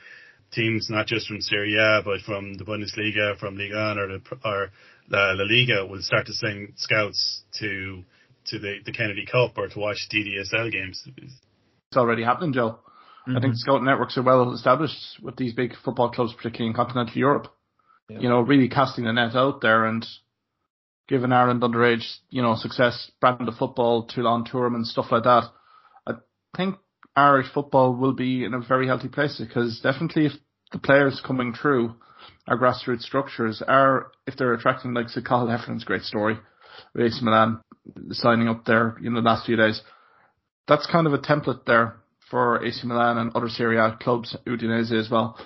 teams 0.53 0.89
not 0.91 1.07
just 1.07 1.29
from 1.29 1.41
Serie 1.41 1.77
A 1.77 2.03
but 2.05 2.21
from 2.21 2.55
the 2.55 2.65
Bundesliga, 2.65 3.39
from 3.39 3.57
Liga 3.57 3.95
or 3.99 4.09
the 4.09 4.21
or 4.45 4.71
La, 5.11 5.33
La 5.33 5.45
Liga 5.45 5.87
will 5.87 6.03
start 6.03 6.27
to 6.27 6.33
send 6.33 6.73
scouts 6.77 7.43
to 7.59 8.03
to 8.47 8.59
the, 8.59 8.77
the 8.85 8.93
Kennedy 8.93 9.27
Cup 9.27 9.59
or 9.59 9.69
to 9.69 9.79
watch 9.79 10.09
DDSL 10.13 10.73
games. 10.73 11.07
It's 11.17 11.97
already 11.97 12.23
happening, 12.23 12.53
Joe. 12.53 12.79
Mm-hmm. 13.29 13.37
I 13.37 13.41
think 13.41 13.53
mm-hmm. 13.53 13.59
scout 13.59 13.83
networks 13.83 14.17
are 14.17 14.23
well 14.23 14.55
established 14.55 15.21
with 15.23 15.37
these 15.37 15.53
big 15.53 15.73
football 15.85 16.11
clubs, 16.11 16.33
particularly 16.33 16.71
in 16.71 16.75
continental 16.77 17.17
Europe. 17.17 17.49
Yeah. 18.09 18.21
You 18.21 18.29
know, 18.29 18.41
really 18.41 18.69
casting 18.69 19.05
the 19.05 19.13
net 19.13 19.35
out 19.35 19.61
there 19.61 19.85
and 19.85 20.07
giving 21.09 21.33
Ireland 21.33 21.63
underage, 21.63 22.05
you 22.31 22.43
know, 22.43 22.55
success, 22.55 23.11
brand 23.21 23.49
of 23.49 23.55
football, 23.57 24.07
Toulon 24.07 24.45
tournament, 24.45 24.87
stuff 24.87 25.07
like 25.11 25.25
that. 25.25 25.45
I 26.07 26.13
think 26.57 26.77
Irish 27.19 27.53
football 27.53 27.95
will 27.95 28.13
be 28.13 28.45
in 28.45 28.55
a 28.55 28.61
very 28.61 28.87
healthy 28.87 29.09
place 29.09 29.39
because 29.39 29.81
definitely 29.83 30.27
if 30.27 30.33
the 30.73 30.79
players 30.79 31.21
coming 31.27 31.53
through 31.53 31.95
our 32.47 32.59
grassroots 32.59 33.03
structures 33.03 33.63
are, 33.67 34.13
if 34.27 34.37
they're 34.37 34.55
attracting 34.55 34.95
like 34.95 35.09
say 35.09 35.21
Cathal 35.21 35.49
Heffernan's 35.49 35.85
great 35.85 36.03
story, 36.03 36.39
AC 36.97 37.19
Milan 37.23 37.61
signing 38.11 38.49
up 38.49 38.65
there, 38.65 38.97
in 39.03 39.15
the 39.15 39.21
last 39.21 39.47
few 39.47 39.57
days. 39.57 39.81
That's 40.67 40.87
kind 40.87 41.07
of 41.07 41.13
a 41.13 41.19
template 41.19 41.65
there 41.65 41.97
for 42.31 42.65
AC 42.65 42.87
Milan 42.87 43.19
and 43.19 43.35
other 43.35 43.49
Serie 43.49 43.79
A 43.79 43.97
clubs, 44.01 44.37
Udinese 44.47 44.93
as 44.93 45.11
well, 45.11 45.39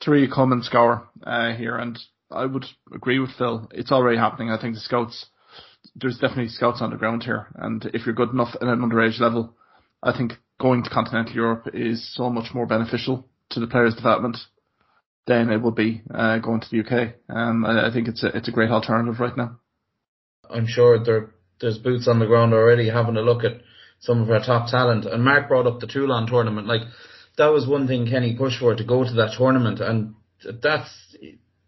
to 0.00 0.10
really 0.10 0.28
come 0.32 0.52
and 0.52 0.64
scour 0.64 1.08
uh, 1.24 1.52
here. 1.52 1.76
And 1.76 1.98
I 2.30 2.46
would 2.46 2.64
agree 2.94 3.18
with 3.18 3.30
Phil. 3.36 3.68
It's 3.72 3.92
already 3.92 4.18
happening. 4.18 4.50
I 4.50 4.60
think 4.60 4.74
the 4.74 4.80
scouts, 4.80 5.26
there's 5.96 6.18
definitely 6.18 6.48
scouts 6.48 6.80
on 6.80 6.90
the 6.90 6.96
ground 6.96 7.24
here. 7.24 7.48
And 7.56 7.84
if 7.92 8.06
you're 8.06 8.14
good 8.14 8.30
enough 8.30 8.54
at 8.54 8.62
an 8.62 8.80
underage 8.80 9.20
level, 9.20 9.56
I 10.02 10.16
think 10.16 10.34
going 10.60 10.84
to 10.84 10.90
continental 10.90 11.34
Europe 11.34 11.68
is 11.74 12.14
so 12.14 12.30
much 12.30 12.54
more 12.54 12.66
beneficial 12.66 13.26
to 13.50 13.60
the 13.60 13.66
players' 13.66 13.94
development 13.94 14.36
than 15.26 15.50
it 15.50 15.60
would 15.60 15.74
be 15.74 16.02
uh, 16.14 16.38
going 16.38 16.60
to 16.60 16.66
the 16.70 16.80
UK. 16.80 17.14
Um, 17.28 17.64
I, 17.64 17.88
I, 17.88 17.92
think 17.92 18.08
it's 18.08 18.22
a 18.22 18.28
it's 18.28 18.48
a 18.48 18.52
great 18.52 18.70
alternative 18.70 19.18
right 19.20 19.36
now. 19.36 19.58
I'm 20.48 20.66
sure 20.66 21.02
there 21.02 21.30
there's 21.60 21.78
boots 21.78 22.08
on 22.08 22.18
the 22.18 22.26
ground 22.26 22.52
already 22.52 22.88
having 22.88 23.16
a 23.16 23.22
look 23.22 23.44
at 23.44 23.62
some 24.00 24.22
of 24.22 24.30
our 24.30 24.40
top 24.40 24.70
talent. 24.70 25.04
And 25.04 25.24
Mark 25.24 25.48
brought 25.48 25.66
up 25.66 25.80
the 25.80 25.86
Toulon 25.86 26.26
tournament. 26.26 26.66
Like 26.66 26.82
that 27.36 27.48
was 27.48 27.66
one 27.66 27.86
thing 27.86 28.06
Kenny 28.06 28.36
pushed 28.36 28.60
for 28.60 28.74
to 28.74 28.84
go 28.84 29.04
to 29.04 29.12
that 29.14 29.34
tournament, 29.36 29.80
and 29.80 30.14
that's 30.62 31.16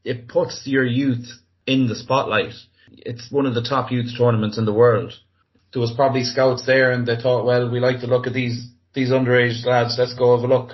it 0.05 0.29
puts 0.29 0.63
your 0.67 0.85
youth 0.85 1.27
in 1.67 1.89
the 1.89 1.95
spotlight. 1.95 2.55
It's 2.91 3.31
one 3.31 3.47
of 3.47 3.55
the 3.55 3.63
top 3.63 3.91
youth 3.91 4.11
tournaments 4.17 4.59
in 4.59 4.65
the 4.65 4.73
world. 4.73 5.15
There 5.73 5.81
was 5.81 5.93
probably 5.93 6.25
scouts 6.25 6.67
there, 6.67 6.93
and 6.93 7.07
they 7.07 7.17
thought, 7.17 7.47
well, 7.47 7.71
we 7.71 7.81
like 7.81 8.01
to 8.01 8.07
look 8.07 8.27
at 8.27 8.35
these 8.35 8.69
these 8.95 9.11
underage 9.11 9.65
lads. 9.65 9.97
Let's 9.99 10.15
go 10.15 10.37
have 10.37 10.49
a 10.49 10.53
look 10.53 10.73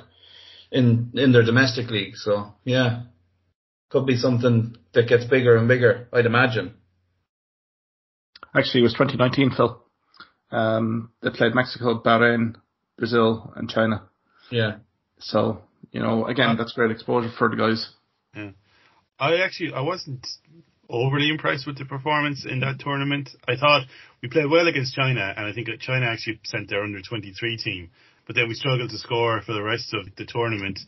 in 0.71 1.13
in 1.15 1.33
their 1.33 1.45
domestic 1.45 1.91
league. 1.91 2.17
So 2.17 2.55
yeah, 2.65 3.03
could 3.91 4.07
be 4.07 4.17
something 4.17 4.77
that 4.95 5.09
gets 5.09 5.25
bigger 5.25 5.57
and 5.57 5.69
bigger. 5.69 6.09
I'd 6.13 6.27
imagine. 6.27 6.75
Actually, 8.55 8.81
it 8.81 8.85
was 8.85 8.95
2019, 8.95 9.51
Phil. 9.57 9.83
Um, 10.51 11.11
they 11.23 11.31
played 11.31 11.55
Mexico, 11.55 12.01
Bahrain, 12.03 12.57
Brazil, 12.97 13.53
and 13.55 13.69
China. 13.69 14.09
Yeah. 14.51 14.77
So 15.19 15.63
you 15.93 16.01
know, 16.01 16.27
again, 16.27 16.57
that's 16.57 16.73
great 16.73 16.91
exposure 16.91 17.31
for 17.37 17.49
the 17.49 17.57
guys. 17.57 17.89
Yeah. 18.35 18.51
I 19.19 19.37
actually 19.37 19.73
I 19.73 19.81
wasn't 19.81 20.27
overly 20.89 21.29
impressed 21.29 21.67
with 21.67 21.79
the 21.79 21.85
performance 21.85 22.47
in 22.49 22.61
that 22.61 22.79
tournament. 22.81 23.31
I 23.47 23.57
thought 23.57 23.83
we 24.23 24.29
played 24.29 24.51
well 24.51 24.67
against 24.67 24.95
China, 24.95 25.35
and 25.37 25.47
I 25.47 25.53
think 25.53 25.69
China 25.81 26.07
actually 26.07 26.41
sent 26.45 26.71
their 26.71 26.83
under 26.83 27.01
23 27.03 27.57
team, 27.59 27.91
but 28.29 28.37
then 28.37 28.47
we 28.47 28.55
struggled 28.55 28.91
to 28.91 28.99
score 28.99 29.41
for 29.41 29.55
the 29.55 29.63
rest 29.63 29.93
of 29.95 30.07
the 30.17 30.27
tournament, 30.27 30.79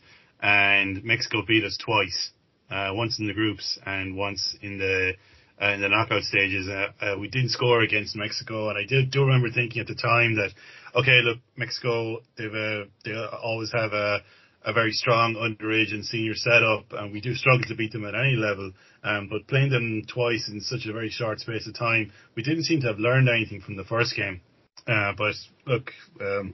and 0.41 1.03
Mexico 1.03 1.41
beat 1.45 1.63
us 1.63 1.75
twice, 1.83 2.29
uh, 2.69 2.91
once 2.93 3.19
in 3.19 3.27
the 3.27 3.33
groups 3.33 3.79
and 3.85 4.15
once 4.15 4.55
in 4.61 4.77
the 4.77 5.13
uh, 5.61 5.73
in 5.73 5.81
the 5.81 5.89
knockout 5.89 6.23
stages. 6.23 6.69
Uh, 6.69 6.87
uh, 7.03 7.17
we 7.19 7.27
didn't 7.27 7.49
score 7.49 7.81
against 7.81 8.15
Mexico, 8.15 8.69
and 8.69 8.77
I 8.77 8.85
did 8.85 9.11
do 9.11 9.25
remember 9.25 9.49
thinking 9.49 9.81
at 9.81 9.87
the 9.87 9.95
time 9.95 10.35
that, 10.35 10.51
okay, 10.95 11.19
look, 11.23 11.39
Mexico, 11.57 12.19
they've 12.37 12.53
uh, 12.53 12.85
they 13.03 13.13
always 13.43 13.71
have 13.73 13.91
a 13.91 14.19
a 14.63 14.73
very 14.73 14.91
strong 14.91 15.33
underage 15.33 15.91
and 15.91 16.05
senior 16.05 16.35
setup, 16.35 16.85
and 16.91 17.11
we 17.11 17.19
do 17.19 17.33
struggle 17.33 17.65
to 17.67 17.75
beat 17.75 17.91
them 17.91 18.05
at 18.05 18.13
any 18.13 18.35
level. 18.35 18.71
Um, 19.03 19.27
but 19.27 19.47
playing 19.47 19.71
them 19.71 20.03
twice 20.07 20.47
in 20.47 20.61
such 20.61 20.85
a 20.85 20.93
very 20.93 21.09
short 21.09 21.39
space 21.39 21.67
of 21.67 21.73
time, 21.73 22.11
we 22.35 22.43
didn't 22.43 22.65
seem 22.65 22.81
to 22.81 22.87
have 22.87 22.99
learned 22.99 23.27
anything 23.27 23.61
from 23.61 23.75
the 23.75 23.83
first 23.83 24.15
game. 24.15 24.41
Uh, 24.87 25.13
but 25.17 25.33
look, 25.65 25.91
um, 26.21 26.53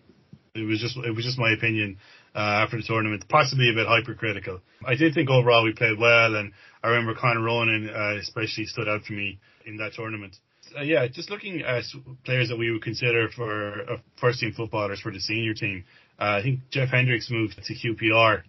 it 0.58 0.66
was 0.66 0.80
just 0.80 0.98
it 0.98 1.16
was 1.16 1.26
just 1.26 1.38
my 1.38 1.52
opinion 1.52 1.98
uh, 2.36 2.64
after 2.64 2.78
the 2.78 2.84
tournament, 2.84 3.26
possibly 3.30 3.70
a 3.70 3.74
bit 3.74 3.88
hypercritical. 3.88 4.60
I 4.86 4.96
did 4.96 5.14
think 5.14 5.30
overall 5.30 5.64
we 5.64 5.74
played 5.74 5.98
well, 6.00 6.36
and 6.36 6.52
I 6.84 6.90
remember 6.90 7.20
Conor 7.20 7.42
Ronan 7.42 7.90
uh, 7.90 8.20
especially 8.20 8.66
stood 8.66 8.88
out 8.88 9.04
for 9.04 9.14
me 9.14 9.40
in 9.66 9.78
that 9.78 9.94
tournament. 9.94 10.36
Uh, 10.78 10.82
yeah, 10.82 11.08
just 11.08 11.30
looking 11.30 11.62
at 11.62 11.84
players 12.26 12.50
that 12.50 12.58
we 12.58 12.72
would 12.72 12.82
consider 12.82 13.30
for 13.30 13.82
uh, 13.90 13.98
first 14.20 14.40
team 14.40 14.54
footballers 14.54 15.00
for 15.00 15.12
the 15.12 15.20
senior 15.20 15.54
team. 15.54 15.86
Uh, 16.20 16.40
I 16.40 16.42
think 16.42 16.60
Jeff 16.72 16.90
Hendricks 16.90 17.32
moved 17.32 17.56
to 17.64 17.74
QPR. 17.74 18.44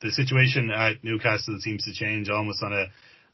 The 0.00 0.10
situation 0.10 0.70
at 0.70 1.02
Newcastle 1.02 1.58
seems 1.60 1.84
to 1.84 1.92
change 1.92 2.28
almost 2.28 2.62
on 2.62 2.72
a, 2.72 2.86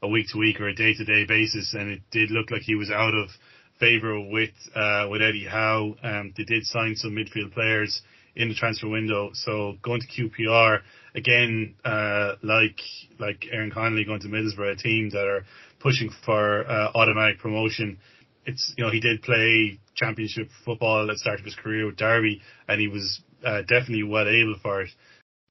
a 0.02 0.08
week 0.08 0.26
to 0.32 0.38
week 0.38 0.60
or 0.60 0.68
a 0.68 0.74
day 0.74 0.94
to 0.94 1.04
day 1.04 1.24
basis, 1.26 1.74
and 1.74 1.90
it 1.90 2.02
did 2.10 2.30
look 2.30 2.50
like 2.50 2.62
he 2.62 2.74
was 2.74 2.90
out 2.90 3.14
of 3.14 3.28
favour 3.78 4.20
with 4.20 4.54
uh, 4.74 5.08
with 5.10 5.22
Eddie 5.22 5.46
Howe. 5.46 5.94
Um, 6.02 6.32
they 6.36 6.44
did 6.44 6.64
sign 6.64 6.94
some 6.96 7.12
midfield 7.12 7.52
players 7.52 8.02
in 8.36 8.48
the 8.48 8.54
transfer 8.54 8.88
window, 8.88 9.30
so 9.32 9.74
going 9.82 10.00
to 10.00 10.06
QPR 10.08 10.80
again, 11.14 11.74
uh, 11.84 12.32
like 12.42 12.80
like 13.18 13.46
Aaron 13.52 13.70
Connolly 13.70 14.04
going 14.04 14.20
to 14.20 14.28
Middlesbrough, 14.28 14.72
a 14.72 14.76
team 14.76 15.10
that 15.10 15.26
are 15.26 15.44
pushing 15.80 16.10
for 16.24 16.68
uh, 16.68 16.90
automatic 16.94 17.38
promotion. 17.38 17.98
It's 18.46 18.74
you 18.76 18.84
know 18.84 18.90
he 18.90 19.00
did 19.00 19.22
play 19.22 19.78
championship 19.94 20.48
football 20.64 21.02
at 21.02 21.12
the 21.12 21.18
start 21.18 21.38
of 21.38 21.44
his 21.44 21.54
career 21.54 21.86
with 21.86 21.96
Derby, 21.96 22.42
and 22.68 22.80
he 22.80 22.88
was 22.88 23.22
uh, 23.44 23.62
definitely 23.62 24.02
well 24.02 24.28
able 24.28 24.56
for 24.62 24.82
it. 24.82 24.90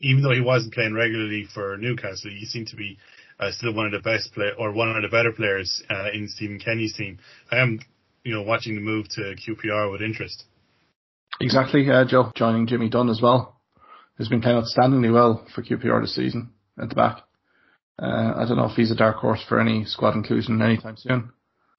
Even 0.01 0.21
though 0.21 0.33
he 0.33 0.41
wasn't 0.41 0.73
playing 0.73 0.93
regularly 0.93 1.45
for 1.53 1.77
Newcastle, 1.77 2.29
he 2.29 2.45
seemed 2.45 2.67
to 2.67 2.75
be 2.75 2.97
uh, 3.39 3.51
still 3.51 3.73
one 3.73 3.85
of 3.85 3.91
the 3.91 3.99
best 3.99 4.33
play 4.33 4.49
or 4.57 4.71
one 4.71 4.89
of 4.95 5.01
the 5.01 5.07
better 5.07 5.31
players 5.31 5.81
uh, 5.89 6.09
in 6.13 6.27
Stephen 6.27 6.59
Kenny's 6.59 6.93
team. 6.93 7.19
I 7.51 7.59
am, 7.59 7.79
you 8.23 8.33
know, 8.33 8.41
watching 8.41 8.75
the 8.75 8.81
move 8.81 9.07
to 9.09 9.35
QPR 9.35 9.91
with 9.91 10.01
interest. 10.01 10.45
Exactly, 11.41 11.89
uh, 11.89 12.05
Joe 12.05 12.31
joining 12.35 12.67
Jimmy 12.67 12.89
Dunne 12.89 13.09
as 13.09 13.21
well. 13.21 13.59
Has 14.17 14.29
been 14.29 14.41
playing 14.41 14.61
outstandingly 14.61 15.11
well 15.11 15.45
for 15.53 15.63
QPR 15.63 16.01
this 16.01 16.15
season 16.15 16.51
at 16.81 16.89
the 16.89 16.95
back. 16.95 17.23
Uh, 18.01 18.33
I 18.35 18.45
don't 18.47 18.57
know 18.57 18.69
if 18.69 18.75
he's 18.75 18.91
a 18.91 18.95
dark 18.95 19.17
horse 19.17 19.43
for 19.47 19.59
any 19.59 19.85
squad 19.85 20.15
inclusion 20.15 20.61
anytime 20.61 20.97
soon. 20.97 21.31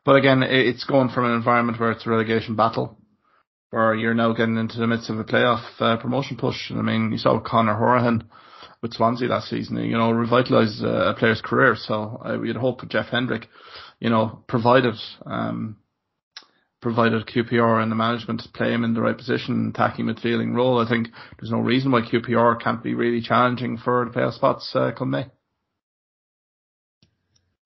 But 0.05 0.17
again, 0.17 0.43
it's 0.43 0.85
going 0.85 1.09
from 1.09 1.25
an 1.25 1.35
environment 1.35 1.81
where 1.81 1.93
it's 1.93 2.07
a 2.07 2.11
relegation 2.11 2.57
battle 2.57 2.99
where 3.71 3.95
you're 3.95 4.15
now 4.15 4.33
getting 4.33 4.57
into 4.57 4.79
the 4.79 4.87
midst 4.87 5.11
of 5.11 5.19
a 5.19 5.25
playoff 5.25 5.65
uh, 5.81 5.97
promotion 5.97 6.37
push. 6.37 6.71
And 6.71 6.79
I 6.79 6.83
mean, 6.83 7.11
you 7.11 7.19
saw 7.19 7.41
Conor 7.41 7.75
Hourihane 7.75 8.23
with 8.83 8.93
Swansea 8.93 9.29
last 9.29 9.49
season, 9.49 9.79
you 9.79 9.97
know, 9.97 10.13
revitalised 10.13 10.83
uh, 10.83 11.11
a 11.11 11.15
player's 11.15 11.41
career. 11.41 11.75
So 11.77 12.21
uh, 12.25 12.39
we'd 12.39 12.55
hope 12.55 12.89
Jeff 12.89 13.07
Hendrick, 13.07 13.49
you 13.99 14.11
know, 14.11 14.45
provided, 14.47 14.95
um, 15.27 15.77
provided 16.85 17.27
QPR 17.27 17.83
and 17.83 17.91
the 17.91 17.97
management 17.97 18.43
to 18.43 18.49
play 18.51 18.71
him 18.71 18.85
in 18.85 18.93
the 18.93 19.01
right 19.01 19.17
position, 19.17 19.73
attacking 19.75 20.05
midfielding 20.05 20.55
role. 20.55 20.79
I 20.79 20.89
think 20.89 21.09
there's 21.41 21.51
no 21.51 21.61
reason 21.61 21.91
why 21.91 22.03
QPR 22.03 22.63
can't 22.63 22.83
be 22.83 22.95
really 22.95 23.23
challenging 23.23 23.79
for 23.79 24.05
the 24.05 24.11
playoff 24.17 24.35
spots 24.35 24.71
uh, 24.75 24.93
come 24.97 25.11
May. 25.11 25.27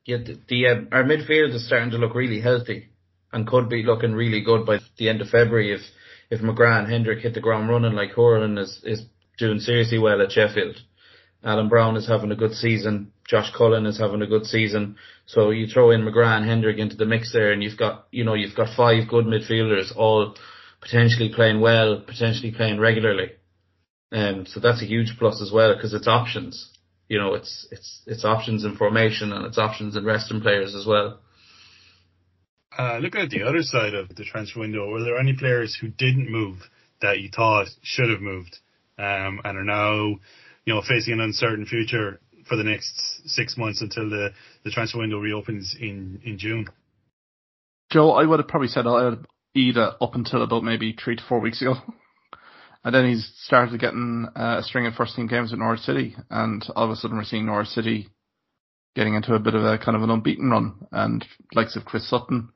Yeah, 0.06 0.18
the, 0.18 0.38
the 0.48 0.66
uh, 0.68 0.74
our 0.92 1.02
midfield 1.02 1.52
is 1.52 1.66
starting 1.66 1.90
to 1.90 1.98
look 1.98 2.14
really 2.14 2.40
healthy 2.40 2.90
and 3.32 3.46
could 3.46 3.68
be 3.68 3.82
looking 3.82 4.14
really 4.14 4.40
good 4.40 4.64
by 4.64 4.78
the 4.96 5.08
end 5.08 5.20
of 5.20 5.28
February 5.28 5.74
if 5.74 5.80
if 6.30 6.40
McGrath 6.40 6.84
and 6.84 6.92
Hendrick 6.92 7.18
hit 7.18 7.34
the 7.34 7.40
ground 7.40 7.68
running 7.68 7.94
like 7.94 8.12
Hourihane 8.12 8.58
is, 8.58 8.80
is 8.84 9.02
doing 9.36 9.58
seriously 9.58 9.98
well 9.98 10.22
at 10.22 10.30
Sheffield. 10.30 10.76
Alan 11.42 11.68
Browne 11.68 11.96
is 11.96 12.06
having 12.06 12.30
a 12.30 12.36
good 12.36 12.52
season. 12.52 13.12
Josh 13.28 13.50
Cullen 13.56 13.86
is 13.86 13.98
having 13.98 14.22
a 14.22 14.26
good 14.26 14.46
season. 14.46 14.96
So 15.28 15.50
you 15.50 15.66
throw 15.66 15.90
in 15.90 16.00
McGrath 16.00 16.38
and 16.38 16.48
Hendrick 16.48 16.78
into 16.78 16.96
the 16.96 17.04
mix 17.04 17.34
there 17.34 17.52
and 17.52 17.62
you've 17.62 17.76
got, 17.76 18.06
you 18.10 18.24
know, 18.24 18.32
you've 18.32 18.56
got 18.56 18.74
five 18.74 19.10
good 19.10 19.26
midfielders 19.26 19.94
all 19.94 20.34
potentially 20.80 21.30
playing 21.34 21.60
well, 21.60 22.00
potentially 22.00 22.50
playing 22.50 22.80
regularly. 22.80 23.32
Um, 24.10 24.46
so 24.46 24.58
that's 24.58 24.80
a 24.80 24.86
huge 24.86 25.16
plus 25.18 25.42
as 25.42 25.52
well 25.52 25.74
because 25.74 25.92
it's 25.92 26.08
options. 26.08 26.70
You 27.10 27.18
know, 27.18 27.34
it's, 27.34 27.68
it's, 27.70 28.00
it's 28.06 28.24
options 28.24 28.64
in 28.64 28.76
formation 28.76 29.30
and 29.30 29.44
it's 29.44 29.58
options 29.58 29.96
in 29.96 30.04
resting 30.06 30.40
players 30.40 30.74
as 30.74 30.86
well. 30.86 31.20
Uh, 32.78 32.96
looking 32.96 33.20
at 33.20 33.28
the 33.28 33.42
other 33.42 33.60
side 33.60 33.92
of 33.92 34.08
the 34.16 34.24
transfer 34.24 34.60
window, 34.60 34.88
were 34.88 35.04
there 35.04 35.18
any 35.18 35.34
players 35.34 35.76
who 35.78 35.88
didn't 35.88 36.32
move 36.32 36.60
that 37.02 37.20
you 37.20 37.28
thought 37.28 37.66
should 37.82 38.08
have 38.08 38.22
moved 38.22 38.56
um, 38.98 39.42
and 39.44 39.58
are 39.58 39.64
now, 39.64 40.16
you 40.64 40.74
know, 40.74 40.80
facing 40.80 41.12
an 41.12 41.20
uncertain 41.20 41.66
future 41.66 42.18
for 42.48 42.56
the 42.56 42.64
next 42.64 43.22
six 43.26 43.56
months 43.56 43.80
until 43.80 44.08
the, 44.08 44.30
the 44.64 44.70
transfer 44.70 44.98
window 44.98 45.18
reopens 45.18 45.76
in, 45.78 46.20
in 46.24 46.38
June? 46.38 46.66
Joe, 47.90 48.12
I 48.12 48.24
would 48.24 48.40
have 48.40 48.48
probably 48.48 48.68
said 48.68 48.84
Idah 48.84 49.94
up 50.00 50.14
until 50.14 50.42
about 50.42 50.64
maybe 50.64 50.92
three 50.92 51.16
to 51.16 51.22
four 51.28 51.40
weeks 51.40 51.62
ago. 51.62 51.74
And 52.84 52.94
then 52.94 53.08
he's 53.08 53.30
started 53.42 53.80
getting 53.80 54.28
uh, 54.36 54.58
a 54.60 54.62
string 54.62 54.86
of 54.86 54.94
first 54.94 55.16
team 55.16 55.26
games 55.26 55.52
at 55.52 55.58
Norwich 55.58 55.80
City, 55.80 56.14
and 56.30 56.64
all 56.76 56.84
of 56.84 56.90
a 56.90 56.96
sudden 56.96 57.16
we're 57.16 57.24
seeing 57.24 57.44
Norwich 57.44 57.68
City 57.68 58.08
getting 58.94 59.14
into 59.14 59.34
a 59.34 59.40
bit 59.40 59.54
of 59.54 59.64
a 59.64 59.78
kind 59.78 59.96
of 59.96 60.02
an 60.02 60.10
unbeaten 60.10 60.48
run, 60.48 60.86
and 60.92 61.24
likes 61.54 61.76
of 61.76 61.84
Chris 61.84 62.08
Sutton, 62.08 62.50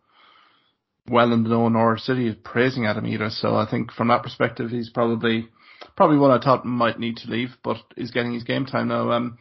well 1.09 1.33
in 1.33 1.43
the 1.43 1.51
know 1.51 1.69
Norwich 1.69 2.03
City 2.03 2.29
is 2.29 2.37
praising 2.45 2.87
Adam 2.87 3.05
Idah. 3.05 3.33
So 3.33 3.57
I 3.57 3.69
think 3.69 3.93
from 3.93 4.09
that 4.09 4.23
perspective, 4.23 4.71
he's 4.71 4.91
probably 4.91 5.49
probably 5.97 6.19
one 6.19 6.31
I 6.31 6.43
thought 6.43 6.65
might 6.65 7.01
need 7.01 7.17
to 7.19 7.31
leave, 7.31 7.51
but 7.63 7.79
is 7.97 8.13
getting 8.13 8.33
his 8.33 8.45
game 8.45 8.67
time 8.67 8.89
now. 8.89 9.11
Um, 9.11 9.39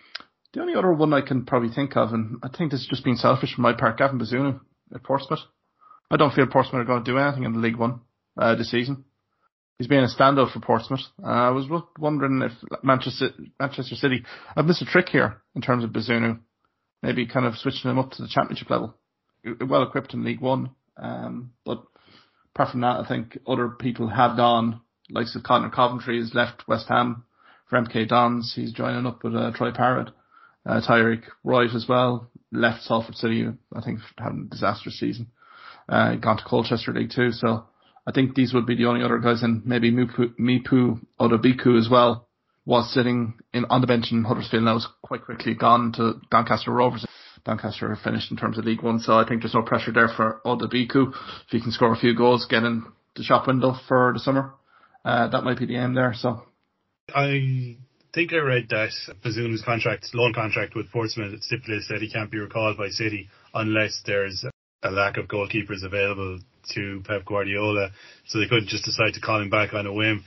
the 0.53 0.61
only 0.61 0.75
other 0.75 0.91
one 0.91 1.13
I 1.13 1.21
can 1.21 1.45
probably 1.45 1.69
think 1.69 1.95
of, 1.95 2.13
and 2.13 2.37
I 2.43 2.49
think 2.49 2.71
this 2.71 2.81
is 2.81 2.87
just 2.87 3.03
being 3.03 3.15
selfish 3.15 3.55
from 3.55 3.63
my 3.63 3.73
part, 3.73 3.97
Gavin 3.97 4.19
Bazunu 4.19 4.59
at 4.93 5.03
Portsmouth. 5.03 5.39
I 6.09 6.17
don't 6.17 6.33
feel 6.33 6.47
Portsmouth 6.47 6.81
are 6.81 6.85
going 6.85 7.03
to 7.03 7.11
do 7.11 7.17
anything 7.17 7.43
in 7.43 7.53
the 7.53 7.59
League 7.59 7.77
One 7.77 8.01
uh, 8.37 8.55
this 8.55 8.69
season. 8.69 9.05
He's 9.77 9.87
been 9.87 10.03
a 10.03 10.07
standout 10.07 10.51
for 10.51 10.59
Portsmouth. 10.59 11.01
Uh, 11.23 11.27
I 11.27 11.49
was 11.49 11.65
wondering 11.97 12.41
if 12.43 12.51
Manchester 12.83 13.29
Manchester 13.59 13.95
City 13.95 14.23
have 14.55 14.65
missed 14.65 14.81
a 14.81 14.85
trick 14.85 15.09
here 15.09 15.41
in 15.55 15.61
terms 15.61 15.83
of 15.83 15.91
Bazunu, 15.91 16.39
maybe 17.01 17.25
kind 17.25 17.45
of 17.45 17.57
switching 17.57 17.89
him 17.89 17.97
up 17.97 18.11
to 18.11 18.21
the 18.21 18.29
Championship 18.29 18.69
level. 18.69 18.95
Well 19.65 19.83
equipped 19.83 20.13
in 20.13 20.23
League 20.23 20.41
One, 20.41 20.71
um, 20.97 21.53
but 21.65 21.81
apart 22.53 22.71
from 22.71 22.81
that, 22.81 22.99
I 22.99 23.07
think 23.07 23.39
other 23.47 23.69
people 23.69 24.07
have 24.09 24.37
gone. 24.37 24.81
Like 25.09 25.27
so 25.27 25.39
Conor 25.43 25.71
Coventry 25.71 26.19
has 26.19 26.35
left 26.35 26.67
West 26.67 26.87
Ham 26.89 27.23
for 27.67 27.81
MK 27.81 28.07
Dons. 28.07 28.53
He's 28.55 28.73
joining 28.73 29.07
up 29.07 29.23
with 29.23 29.35
uh, 29.35 29.51
Troy 29.55 29.71
Parrott. 29.71 30.11
Uh, 30.65 30.81
Tyreik 30.87 31.23
Wright 31.43 31.69
as 31.73 31.85
well 31.87 32.29
left 32.51 32.83
Salford 32.83 33.15
City. 33.15 33.47
I 33.75 33.81
think 33.81 33.99
having 34.17 34.47
a 34.47 34.49
disastrous 34.49 34.99
season. 34.99 35.27
Uh, 35.89 36.15
gone 36.15 36.37
to 36.37 36.43
Colchester 36.43 36.93
League 36.93 37.11
too. 37.13 37.31
So 37.31 37.65
I 38.07 38.11
think 38.11 38.35
these 38.35 38.53
would 38.53 38.65
be 38.65 38.75
the 38.75 38.85
only 38.85 39.03
other 39.03 39.19
guys, 39.19 39.43
and 39.43 39.65
maybe 39.65 39.91
Mipo, 39.91 40.33
Mipo 40.39 40.99
Odubeko 41.19 41.77
as 41.77 41.89
well 41.89 42.27
was 42.65 42.93
sitting 42.93 43.33
in 43.53 43.65
on 43.65 43.81
the 43.81 43.87
bench 43.87 44.11
in 44.11 44.23
Huddersfield. 44.23 44.63
Now 44.63 44.75
was 44.75 44.87
quite 45.01 45.25
quickly 45.25 45.53
gone 45.55 45.93
to 45.93 46.21
Doncaster 46.29 46.71
Rovers. 46.71 47.05
Doncaster 47.43 47.97
finished 48.03 48.29
in 48.29 48.37
terms 48.37 48.57
of 48.57 48.65
League 48.65 48.83
One, 48.83 48.99
so 48.99 49.13
I 49.13 49.27
think 49.27 49.41
there's 49.41 49.55
no 49.55 49.63
pressure 49.63 49.91
there 49.91 50.07
for 50.07 50.41
Odubeko. 50.45 51.11
If 51.11 51.49
he 51.49 51.61
can 51.61 51.71
score 51.71 51.91
a 51.91 51.97
few 51.97 52.15
goals, 52.15 52.45
get 52.47 52.63
in 52.63 52.83
the 53.15 53.23
shop 53.23 53.47
window 53.47 53.73
for 53.87 54.11
the 54.13 54.19
summer, 54.19 54.53
uh, 55.03 55.27
that 55.29 55.43
might 55.43 55.57
be 55.57 55.65
the 55.65 55.77
aim 55.77 55.95
there. 55.95 56.13
So, 56.15 56.43
I 57.13 57.77
think 58.13 58.33
I 58.33 58.37
read 58.37 58.67
that 58.69 58.91
Bazunu's 59.23 59.63
contract, 59.63 60.07
loan 60.13 60.33
contract 60.33 60.75
with 60.75 60.91
Portsmouth, 60.91 61.41
stipulates 61.43 61.87
that 61.89 62.01
he 62.01 62.09
can't 62.09 62.31
be 62.31 62.39
recalled 62.39 62.77
by 62.77 62.89
City 62.89 63.29
unless 63.53 64.01
there's 64.05 64.45
a 64.83 64.91
lack 64.91 65.17
of 65.17 65.27
goalkeepers 65.27 65.83
available 65.83 66.39
to 66.73 67.01
Pep 67.05 67.25
Guardiola, 67.25 67.89
so 68.27 68.39
they 68.39 68.47
couldn't 68.47 68.67
just 68.67 68.85
decide 68.85 69.13
to 69.13 69.21
call 69.21 69.41
him 69.41 69.49
back 69.49 69.73
on 69.73 69.85
a 69.85 69.93
whim. 69.93 70.23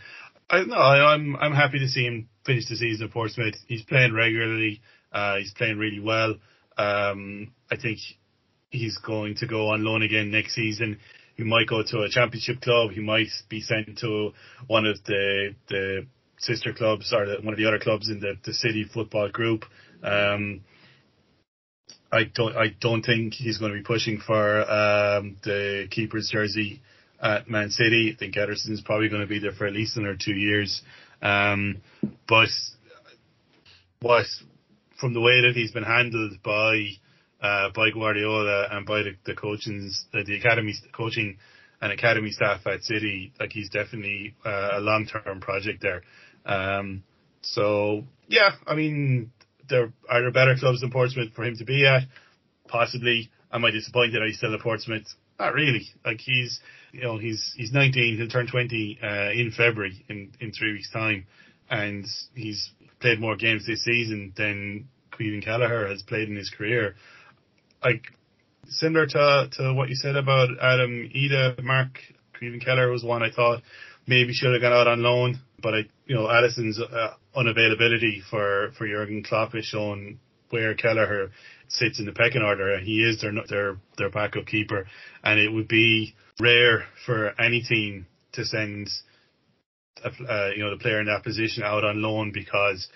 I 0.51 0.65
no, 0.65 0.77
I, 0.77 1.15
I'm 1.15 1.37
I'm 1.37 1.55
happy 1.55 1.79
to 1.79 1.89
see 1.89 2.05
him 2.05 2.29
finish 2.45 2.69
the 2.69 2.77
season 2.77 3.07
at 3.07 3.13
Portsmouth. 3.13 3.55
He's 3.67 3.83
playing 3.83 4.13
regularly. 4.13 4.81
Uh, 5.13 5.37
he's 5.37 5.55
playing 5.55 5.79
really 5.79 6.01
well. 6.01 6.35
Um, 6.77 7.53
I 7.71 7.77
think 7.77 7.99
he's 8.71 8.99
going 8.99 9.37
to 9.37 9.47
go 9.47 9.69
on 9.71 9.85
loan 9.85 10.03
again 10.03 10.31
next 10.31 10.55
season. 10.55 10.99
he 11.37 11.45
might 11.45 11.69
go 11.69 11.83
to 11.83 12.03
a 12.03 12.09
championship 12.09 12.61
club. 12.61 12.91
He 12.91 13.01
might 13.01 13.29
be 13.49 13.61
sent 13.61 13.99
to 13.99 14.33
one 14.67 14.87
of 14.87 15.03
the 15.05 15.55
the 15.69 16.07
sister 16.39 16.73
clubs 16.73 17.13
or 17.13 17.27
the, 17.27 17.37
one 17.43 17.55
of 17.55 17.59
the 17.59 17.67
other 17.67 17.79
clubs 17.79 18.11
in 18.11 18.21
the, 18.21 18.35
the 18.45 18.53
city 18.53 18.85
football 18.85 19.29
group. 19.31 19.65
Um, 20.03 20.61
I 22.13 22.25
don't 22.25 22.57
I 22.57 22.67
don't 22.81 23.03
think 23.03 23.35
he's 23.35 23.59
going 23.59 23.73
to 23.73 23.79
be 23.79 23.85
pushing 23.85 24.21
for 24.21 24.61
um, 24.61 25.37
the 25.43 25.89
keeper's 25.91 26.31
jersey 26.31 26.81
at 27.21 27.49
Man 27.49 27.71
City. 27.71 28.13
I 28.15 28.19
think 28.19 28.37
Ederson's 28.37 28.83
probably 28.83 29.09
going 29.09 29.23
to 29.23 29.27
be 29.27 29.41
there 29.41 29.53
for 29.53 29.67
at 29.67 29.73
least 29.73 29.97
another 29.97 30.17
two 30.17 30.35
years. 30.35 30.83
Um, 31.23 31.83
but 32.29 32.49
what 34.01 34.27
from 35.01 35.15
the 35.15 35.21
way 35.21 35.41
that 35.43 35.53
he's 35.55 35.73
been 35.73 35.83
handled 35.83 36.35
by 36.45 36.87
uh, 37.43 37.71
by 37.75 37.91
Guardiola 37.91 38.69
and 38.71 38.87
by 38.87 39.03
the, 39.03 39.13
the 39.27 39.35
coaching, 39.35 39.91
uh, 40.15 40.21
the 40.25 40.37
academy 40.37 40.75
coaching 40.93 41.39
and 41.81 41.93
academy 41.93 42.31
staff 42.31 42.67
at 42.67 42.83
City, 42.83 43.33
like 43.39 43.53
he's 43.53 43.69
definitely 43.71 44.35
uh, 44.47 44.71
a 44.75 44.81
long 44.81 45.07
term 45.07 45.41
project 45.41 45.83
there. 45.83 46.03
Um, 46.45 47.03
so 47.43 48.05
yeah, 48.29 48.51
I 48.67 48.75
mean, 48.75 49.33
there 49.69 49.93
are 50.09 50.23
there 50.23 50.31
better 50.31 50.57
clubs 50.59 50.81
than 50.81 50.91
Portsmouth 50.91 51.33
for 51.35 51.45
him 51.45 51.57
to 51.57 51.65
be 51.65 51.87
at? 51.87 52.03
Possibly. 52.69 53.31
Am 53.53 53.65
I 53.65 53.71
disappointed 53.71 54.21
he's 54.27 54.39
still 54.39 54.55
at 54.55 54.61
Portsmouth? 54.61 55.07
Not 55.39 55.55
really. 55.55 55.87
Like 56.05 56.21
he's, 56.21 56.61
you 56.93 57.03
know, 57.03 57.19
he's 57.19 57.55
he's 57.57 57.73
19. 57.73 58.17
He'll 58.17 58.29
turn 58.29 58.47
20 58.47 58.99
uh, 59.03 59.07
in 59.33 59.53
February 59.57 60.05
in 60.09 60.33
in 60.41 60.53
three 60.53 60.73
weeks' 60.73 60.91
time, 60.91 61.27
and 61.71 62.07
he's 62.35 62.71
played 63.01 63.21
more 63.21 63.37
games 63.37 63.67
this 63.67 63.85
season 63.85 64.33
than 64.37 64.89
Caoimhín 65.13 65.45
Kelleher 65.45 65.89
has 65.89 66.03
played 66.03 66.29
in 66.29 66.37
his 66.37 66.51
career. 66.51 66.97
Like 67.83 68.03
similar 68.69 69.07
to 69.07 69.49
to 69.53 69.75
what 69.75 69.89
you 69.89 69.95
said 69.95 70.17
about 70.17 70.49
Adam 70.61 71.11
Idah, 71.15 71.63
Mark 71.63 71.99
Caoimhín 72.41 72.65
Kelleher 72.65 72.91
was 72.91 73.05
one 73.05 73.23
I 73.23 73.31
thought 73.31 73.63
maybe 74.07 74.33
should 74.33 74.53
have 74.53 74.63
gone 74.63 74.73
out 74.73 74.89
on 74.89 75.03
loan, 75.03 75.41
but 75.63 75.75
I, 75.75 75.79
you 76.07 76.15
know, 76.15 76.27
Alisson's 76.27 76.81
uh, 76.81 77.15
unavailability 77.37 78.23
for 78.31 78.73
for 78.77 78.87
Jurgen 78.87 79.23
Klopp 79.23 79.53
has 79.53 79.65
shown 79.65 80.19
where 80.51 80.75
Kelleher 80.75 81.31
sits 81.69 81.99
in 81.99 82.07
the 82.07 82.13
pecking 82.13 82.43
order. 82.43 82.79
He 82.79 83.03
is 83.03 83.21
their 83.21 83.33
their 83.49 83.77
their 83.99 84.11
backup 84.11 84.47
keeper, 84.47 84.87
and 85.23 85.41
it 85.41 85.53
would 85.53 85.69
be 85.69 86.15
rare 86.41 86.85
for 87.07 87.41
any 87.41 87.63
team 87.63 88.07
to 88.33 88.45
send 88.45 88.89
a, 90.05 90.09
uh, 90.09 90.51
you 90.55 90.63
know 90.63 90.71
the 90.71 90.81
player 90.81 91.01
in 91.01 91.07
that 91.07 91.25
position 91.25 91.63
out 91.63 91.85
on 91.85 92.03
loan 92.03 92.31
because 92.33 92.89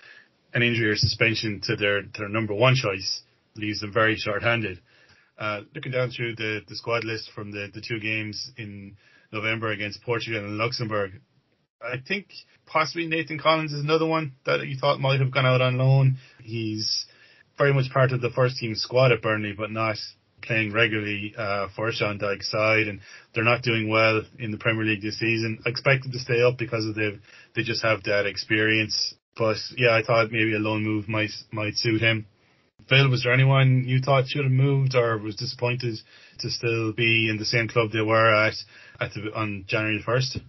an 0.53 0.61
injury 0.61 0.89
or 0.89 0.95
suspension 0.95 1.61
to 1.63 1.75
their 1.75 2.03
their 2.17 2.29
number 2.29 2.53
one 2.53 2.75
choice 2.75 3.21
leaves 3.55 3.81
them 3.81 3.91
very 3.91 4.15
short-handed. 4.15 4.79
Uh, 5.37 5.61
looking 5.73 5.91
down 5.91 6.11
through 6.11 6.35
the, 6.35 6.59
the 6.67 6.75
squad 6.75 7.03
list 7.05 7.31
from 7.33 7.51
the, 7.51 7.69
the 7.73 7.81
two 7.81 7.99
games 7.99 8.51
in 8.57 8.95
November 9.31 9.71
against 9.71 10.03
Portugal 10.03 10.43
and 10.43 10.57
Luxembourg, 10.57 11.21
I 11.81 11.97
think 12.05 12.27
possibly 12.65 13.07
Nathan 13.07 13.39
Collins 13.39 13.73
is 13.73 13.83
another 13.83 14.05
one 14.05 14.33
that 14.45 14.65
you 14.67 14.77
thought 14.77 14.99
might 14.99 15.19
have 15.19 15.31
gone 15.31 15.45
out 15.45 15.61
on 15.61 15.77
loan. 15.77 16.17
He's 16.41 17.05
very 17.57 17.73
much 17.73 17.91
part 17.91 18.11
of 18.11 18.21
the 18.21 18.31
first 18.31 18.57
team 18.57 18.75
squad 18.75 19.11
at 19.11 19.21
Burnley, 19.21 19.53
but 19.53 19.71
not 19.71 19.97
playing 20.41 20.71
regularly 20.73 21.33
uh, 21.37 21.67
for 21.75 21.91
Sean 21.91 22.17
Dyche's 22.17 22.49
side, 22.49 22.87
and 22.87 23.01
they're 23.33 23.43
not 23.43 23.61
doing 23.61 23.89
well 23.89 24.23
in 24.37 24.51
the 24.51 24.57
Premier 24.57 24.85
League 24.85 25.01
this 25.01 25.19
season. 25.19 25.59
I 25.65 25.69
expect 25.69 26.03
them 26.03 26.11
to 26.13 26.19
stay 26.19 26.41
up 26.41 26.57
because 26.57 26.85
of 26.85 26.95
they 26.95 27.19
they 27.55 27.63
just 27.63 27.83
have 27.83 28.03
that 28.03 28.25
experience. 28.25 29.15
But 29.37 29.57
yeah, 29.77 29.95
I 29.95 30.03
thought 30.03 30.31
maybe 30.31 30.55
a 30.55 30.59
loan 30.59 30.83
move 30.83 31.07
might 31.07 31.31
might 31.51 31.75
suit 31.75 32.01
him. 32.01 32.25
Phil, 32.89 33.09
was 33.09 33.23
there 33.23 33.33
anyone 33.33 33.83
you 33.85 33.99
thought 33.99 34.27
should 34.27 34.43
have 34.43 34.51
moved 34.51 34.95
or 34.95 35.17
was 35.17 35.35
disappointed 35.35 35.99
to 36.39 36.49
still 36.49 36.91
be 36.91 37.29
in 37.29 37.37
the 37.37 37.45
same 37.45 37.67
club 37.67 37.91
they 37.91 38.01
were 38.01 38.33
at 38.33 38.55
at 38.99 39.13
the, 39.13 39.31
on 39.33 39.65
January 39.67 40.01
first? 40.03 40.39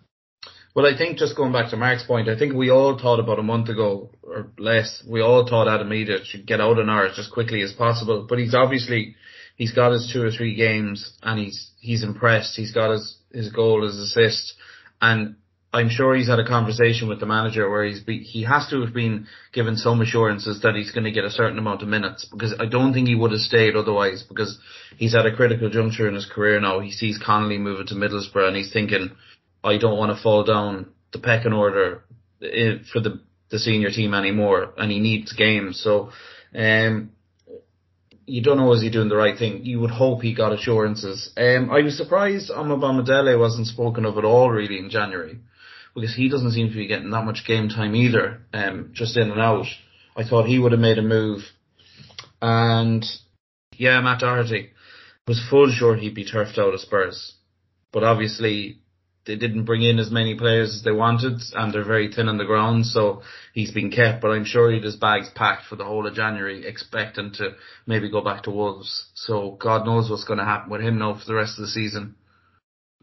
Well, 0.74 0.86
I 0.86 0.96
think 0.96 1.18
just 1.18 1.36
going 1.36 1.52
back 1.52 1.70
to 1.70 1.76
Mark's 1.76 2.04
point, 2.04 2.28
I 2.28 2.38
think 2.38 2.54
we 2.54 2.70
all 2.70 2.96
thought 2.98 3.18
about 3.18 3.40
a 3.40 3.42
month 3.42 3.68
ago 3.68 4.10
or 4.22 4.52
less, 4.56 5.02
we 5.06 5.20
all 5.20 5.46
thought 5.46 5.68
Adam 5.68 5.90
Idah 5.90 6.24
should 6.24 6.46
get 6.46 6.60
out 6.60 6.78
of 6.78 6.86
Norwich 6.86 7.18
as 7.18 7.28
quickly 7.28 7.60
as 7.62 7.72
possible. 7.72 8.26
But 8.28 8.38
he's 8.38 8.54
obviously 8.54 9.16
he's 9.56 9.72
got 9.72 9.92
his 9.92 10.10
two 10.12 10.22
or 10.22 10.30
three 10.30 10.54
games 10.54 11.18
and 11.22 11.40
he's 11.40 11.70
he's 11.80 12.04
impressed. 12.04 12.56
He's 12.56 12.72
got 12.72 12.92
his 12.92 13.18
his 13.32 13.50
goal, 13.50 13.82
his 13.84 13.98
assist, 13.98 14.54
and 15.00 15.36
I'm 15.72 15.88
sure 15.88 16.16
he's 16.16 16.28
had 16.28 16.40
a 16.40 16.46
conversation 16.46 17.08
with 17.08 17.20
the 17.20 17.26
manager 17.26 17.70
where 17.70 17.84
he's 17.84 18.00
be, 18.00 18.18
he 18.24 18.42
has 18.42 18.68
to 18.70 18.80
have 18.80 18.92
been 18.92 19.28
given 19.52 19.76
some 19.76 20.00
assurances 20.00 20.62
that 20.62 20.74
he's 20.74 20.90
going 20.90 21.04
to 21.04 21.12
get 21.12 21.24
a 21.24 21.30
certain 21.30 21.58
amount 21.58 21.82
of 21.82 21.88
minutes 21.88 22.24
because 22.24 22.54
I 22.58 22.66
don't 22.66 22.92
think 22.92 23.06
he 23.06 23.14
would 23.14 23.30
have 23.30 23.40
stayed 23.40 23.76
otherwise 23.76 24.24
because 24.24 24.58
he's 24.96 25.14
at 25.14 25.26
a 25.26 25.36
critical 25.36 25.70
juncture 25.70 26.08
in 26.08 26.14
his 26.14 26.26
career 26.26 26.60
now. 26.60 26.80
He 26.80 26.90
sees 26.90 27.18
Connolly 27.24 27.58
moving 27.58 27.86
to 27.86 27.94
Middlesbrough 27.94 28.48
and 28.48 28.56
he's 28.56 28.72
thinking 28.72 29.12
I 29.62 29.78
don't 29.78 29.98
want 29.98 30.16
to 30.16 30.20
fall 30.20 30.42
down 30.42 30.86
the 31.12 31.18
pecking 31.18 31.52
order 31.52 32.02
eh, 32.42 32.78
for 32.92 33.00
the 33.00 33.20
the 33.50 33.58
senior 33.58 33.90
team 33.90 34.14
anymore, 34.14 34.72
and 34.76 34.90
he 34.90 35.00
needs 35.00 35.32
games. 35.32 35.80
So, 35.82 36.10
um, 36.54 37.10
you 38.26 38.42
don't 38.42 38.58
know 38.58 38.72
is 38.72 38.82
he 38.82 38.90
doing 38.90 39.08
the 39.08 39.16
right 39.16 39.36
thing. 39.36 39.64
You 39.64 39.80
would 39.80 39.90
hope 39.90 40.22
he 40.22 40.34
got 40.34 40.52
assurances. 40.52 41.30
Um, 41.36 41.68
I 41.70 41.80
was 41.80 41.96
surprised 41.96 42.50
Omobamidele 42.50 43.38
wasn't 43.38 43.66
spoken 43.66 44.04
of 44.04 44.16
at 44.18 44.24
all 44.24 44.50
really 44.50 44.78
in 44.78 44.88
January, 44.88 45.40
because 45.94 46.14
he 46.14 46.28
doesn't 46.28 46.52
seem 46.52 46.68
to 46.68 46.76
be 46.76 46.86
getting 46.86 47.10
that 47.10 47.24
much 47.24 47.44
game 47.46 47.68
time 47.68 47.94
either. 47.94 48.42
Um, 48.52 48.90
just 48.92 49.16
in 49.16 49.30
and 49.30 49.40
out. 49.40 49.66
I 50.16 50.24
thought 50.24 50.46
he 50.46 50.58
would 50.58 50.72
have 50.72 50.80
made 50.80 50.98
a 50.98 51.02
move, 51.02 51.42
and 52.42 53.04
yeah, 53.76 54.00
Matt 54.00 54.20
Doherty 54.20 54.70
was 55.26 55.42
full 55.48 55.70
sure 55.70 55.96
he'd 55.96 56.14
be 56.14 56.24
turfed 56.24 56.58
out 56.58 56.74
of 56.74 56.80
Spurs, 56.80 57.34
but 57.92 58.02
obviously 58.02 58.80
they 59.26 59.36
didn't 59.36 59.64
bring 59.64 59.82
in 59.82 59.98
as 59.98 60.10
many 60.10 60.34
players 60.34 60.74
as 60.74 60.82
they 60.82 60.92
wanted, 60.92 61.40
and 61.54 61.72
they're 61.72 61.84
very 61.84 62.12
thin 62.12 62.28
on 62.28 62.38
the 62.38 62.44
ground. 62.44 62.86
So 62.86 63.22
he's 63.54 63.70
been 63.70 63.90
kept, 63.90 64.20
but 64.20 64.30
I'm 64.30 64.44
sure 64.44 64.68
he 64.68 64.76
had 64.76 64.84
his 64.84 64.96
bags 64.96 65.30
packed 65.34 65.66
for 65.66 65.76
the 65.76 65.84
whole 65.84 66.06
of 66.06 66.14
January, 66.14 66.66
expecting 66.66 67.32
to 67.34 67.54
maybe 67.86 68.10
go 68.10 68.22
back 68.22 68.42
to 68.44 68.50
Wolves. 68.50 69.10
So 69.14 69.56
God 69.60 69.86
knows 69.86 70.10
what's 70.10 70.24
going 70.24 70.38
to 70.38 70.44
happen 70.44 70.70
with 70.70 70.80
him 70.80 70.98
now 70.98 71.14
for 71.14 71.24
the 71.26 71.34
rest 71.34 71.58
of 71.58 71.62
the 71.62 71.70
season. 71.70 72.16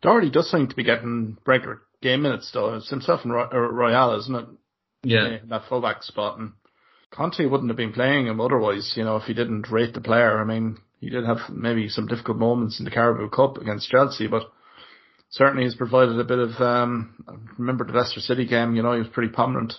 Doherty 0.02 0.30
does 0.30 0.52
seem 0.52 0.68
to 0.68 0.76
be 0.76 0.84
getting 0.84 1.38
regular 1.46 1.82
game 2.02 2.22
minutes 2.22 2.52
though. 2.54 2.76
It's 2.76 2.90
himself 2.90 3.22
and 3.24 3.34
Royal, 3.34 4.20
isn't 4.20 4.36
it? 4.36 4.46
Yeah, 5.04 5.38
that 5.50 5.64
fullback 5.70 6.04
spot. 6.04 6.40
And 6.40 6.54
Conte 7.12 7.46
wouldn't 7.46 7.70
have 7.70 7.78
been 7.78 7.94
playing 7.94 8.28
him 8.28 8.42
otherwise, 8.42 8.94
you 8.96 9.04
know, 9.04 9.18
if 9.18 9.24
he 9.24 9.34
didn't 9.34 9.72
rate 9.72 9.94
the 9.94 10.02
player. 10.02 10.40
I 10.40 10.44
mean, 10.44 10.78
he 11.00 11.10
did 11.10 11.26
have 11.26 11.50
maybe 11.50 11.90
some 11.90 12.08
difficult 12.08 12.38
moments 12.38 12.80
in 12.80 12.86
the 12.86 12.92
Carabao 12.92 13.30
Cup 13.30 13.58
against 13.58 13.90
Chelsea, 13.90 14.28
but 14.28 14.52
certainly 15.30 15.64
he's 15.64 15.76
provided 15.76 16.20
a 16.20 16.24
bit 16.24 16.40
of. 16.40 16.52
Um, 16.60 17.24
I 17.28 17.34
remember 17.58 17.86
the 17.86 17.94
Leicester 17.94 18.20
City 18.20 18.46
game? 18.46 18.76
You 18.76 18.84
know, 18.84 18.94
he 18.94 19.00
was 19.00 19.10
pretty 19.10 19.32
prominent. 19.32 19.74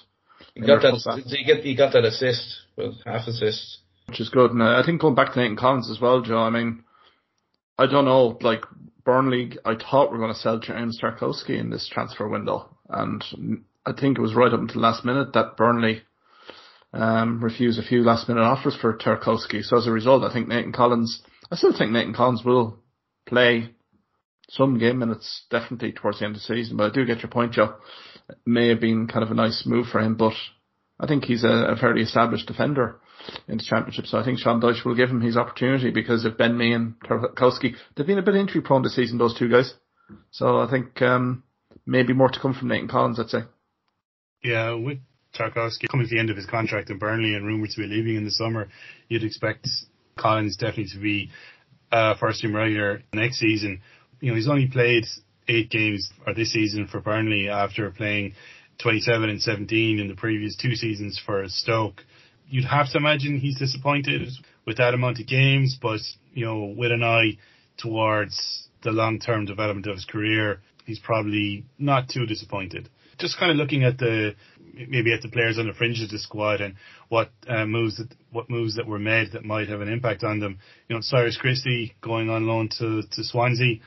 He 0.54 0.60
got 0.62 0.82
that. 0.82 1.22
He 1.26 1.44
get 1.44 1.64
he 1.64 1.74
got 1.74 1.92
that 1.92 2.04
assist, 2.04 2.62
well, 2.76 2.96
half 3.04 3.26
assist, 3.26 3.78
which 4.06 4.20
is 4.20 4.28
good. 4.28 4.52
And 4.52 4.62
uh, 4.62 4.80
I 4.80 4.82
think 4.84 5.00
going 5.00 5.14
back 5.14 5.32
to 5.32 5.40
Nathan 5.40 5.56
Collins 5.56 5.90
as 5.90 6.00
well, 6.00 6.22
Joe. 6.22 6.38
I 6.38 6.50
mean, 6.50 6.84
I 7.76 7.86
don't 7.86 8.04
know. 8.04 8.38
Like 8.40 8.64
Burnley, 9.08 9.56
I 9.64 9.74
thought 9.74 10.12
we 10.12 10.18
are 10.18 10.20
going 10.20 10.34
to 10.34 10.38
sell 10.38 10.58
James 10.58 11.00
Tarkowski 11.00 11.58
in 11.58 11.70
this 11.70 11.88
transfer 11.90 12.28
window, 12.28 12.76
and 12.90 13.24
I 13.86 13.92
think 13.98 14.18
it 14.18 14.20
was 14.20 14.34
right 14.34 14.52
up 14.52 14.60
until 14.60 14.82
last 14.82 15.02
minute 15.02 15.32
that 15.32 15.56
Burnley 15.56 16.02
um, 16.92 17.42
refused 17.42 17.78
a 17.78 17.82
few 17.82 18.02
last 18.02 18.28
minute 18.28 18.42
offers 18.42 18.76
for 18.78 18.98
Tarkowski. 18.98 19.62
So 19.62 19.78
as 19.78 19.86
a 19.86 19.92
result, 19.92 20.24
I 20.24 20.32
think 20.34 20.46
Nathan 20.46 20.74
Collins. 20.74 21.22
I 21.50 21.56
still 21.56 21.72
think 21.72 21.90
Nathan 21.90 22.12
Collins 22.12 22.42
will 22.44 22.80
play 23.26 23.70
some 24.50 24.78
game 24.78 24.98
minutes 24.98 25.44
definitely 25.50 25.92
towards 25.92 26.18
the 26.18 26.26
end 26.26 26.36
of 26.36 26.42
the 26.42 26.54
season. 26.54 26.76
But 26.76 26.90
I 26.90 26.94
do 26.94 27.06
get 27.06 27.22
your 27.22 27.30
point, 27.30 27.52
Joe. 27.52 27.76
It 28.28 28.36
may 28.44 28.68
have 28.68 28.80
been 28.80 29.08
kind 29.08 29.24
of 29.24 29.30
a 29.30 29.34
nice 29.34 29.62
move 29.64 29.86
for 29.86 30.00
him, 30.00 30.16
but 30.16 30.34
I 31.00 31.06
think 31.06 31.24
he's 31.24 31.44
a, 31.44 31.48
a 31.48 31.76
fairly 31.76 32.02
established 32.02 32.46
defender 32.46 33.00
in 33.46 33.58
the 33.58 33.64
championship. 33.64 34.06
So 34.06 34.18
I 34.18 34.24
think 34.24 34.38
Sean 34.38 34.60
Dyche 34.60 34.84
will 34.84 34.94
give 34.94 35.10
him 35.10 35.20
his 35.20 35.36
opportunity 35.36 35.90
because 35.90 36.24
of 36.24 36.38
Ben 36.38 36.56
Mee 36.56 36.72
and 36.72 36.94
Tarkowski, 37.00 37.74
they've 37.96 38.06
been 38.06 38.18
a 38.18 38.22
bit 38.22 38.36
injury 38.36 38.60
prone 38.60 38.82
this 38.82 38.96
season, 38.96 39.18
those 39.18 39.38
two 39.38 39.48
guys. 39.48 39.74
So 40.30 40.58
I 40.58 40.70
think 40.70 41.00
um, 41.02 41.42
maybe 41.86 42.12
more 42.12 42.30
to 42.30 42.40
come 42.40 42.54
from 42.54 42.68
Nathan 42.68 42.88
Collins, 42.88 43.20
I'd 43.20 43.28
say. 43.28 43.40
Yeah, 44.42 44.74
with 44.74 44.98
Tarkowski 45.38 45.88
coming 45.90 46.06
to 46.06 46.14
the 46.14 46.20
end 46.20 46.30
of 46.30 46.36
his 46.36 46.46
contract 46.46 46.90
in 46.90 46.98
Burnley 46.98 47.34
and 47.34 47.46
rumoured 47.46 47.70
to 47.70 47.80
be 47.80 47.86
leaving 47.86 48.16
in 48.16 48.24
the 48.24 48.30
summer, 48.30 48.68
you'd 49.08 49.24
expect 49.24 49.68
Collins 50.16 50.56
definitely 50.56 50.86
to 50.94 50.98
be 50.98 51.30
uh, 51.92 52.14
first 52.16 52.40
team 52.40 52.54
regular 52.54 53.02
next 53.12 53.38
season 53.38 53.80
you 54.20 54.30
know, 54.30 54.36
he's 54.36 54.48
only 54.48 54.66
played 54.66 55.04
eight 55.48 55.70
games 55.70 56.10
or 56.26 56.34
this 56.34 56.52
season 56.52 56.86
for 56.86 57.00
Burnley 57.00 57.48
after 57.48 57.90
playing 57.90 58.34
27 58.82 59.28
and 59.28 59.40
17 59.40 59.98
in 59.98 60.08
the 60.08 60.14
previous 60.14 60.56
two 60.56 60.74
seasons 60.74 61.20
for 61.24 61.44
Stoke. 61.48 62.04
You'd 62.48 62.64
have 62.64 62.90
to 62.92 62.98
imagine 62.98 63.38
he's 63.38 63.58
disappointed 63.58 64.28
with 64.66 64.78
that 64.78 64.94
amount 64.94 65.20
of 65.20 65.26
games, 65.26 65.78
but 65.80 66.00
you 66.32 66.44
know, 66.44 66.74
with 66.76 66.92
an 66.92 67.02
eye 67.02 67.38
towards 67.76 68.68
the 68.82 68.90
long-term 68.90 69.44
development 69.44 69.86
of 69.86 69.96
his 69.96 70.04
career, 70.04 70.60
he's 70.84 70.98
probably 70.98 71.64
not 71.78 72.08
too 72.08 72.26
disappointed. 72.26 72.88
Just 73.18 73.38
kind 73.38 73.50
of 73.50 73.56
looking 73.56 73.84
at 73.84 73.98
the 73.98 74.34
maybe 74.88 75.12
at 75.12 75.22
the 75.22 75.28
players 75.28 75.58
on 75.58 75.66
the 75.66 75.72
fringe 75.72 76.00
of 76.00 76.08
the 76.08 76.18
squad 76.18 76.60
and 76.60 76.74
what 77.08 77.30
uh, 77.48 77.66
moves 77.66 77.96
that 77.96 78.14
what 78.30 78.48
moves 78.48 78.76
that 78.76 78.86
were 78.86 78.98
made 78.98 79.32
that 79.32 79.44
might 79.44 79.68
have 79.68 79.80
an 79.80 79.88
impact 79.88 80.22
on 80.22 80.38
them. 80.38 80.58
You 80.88 80.96
know, 80.96 81.02
Cyrus 81.02 81.36
Christie 81.36 81.96
going 82.00 82.30
on 82.30 82.46
loan 82.46 82.68
to 82.78 83.02
to 83.02 83.24
Swansea 83.24 83.80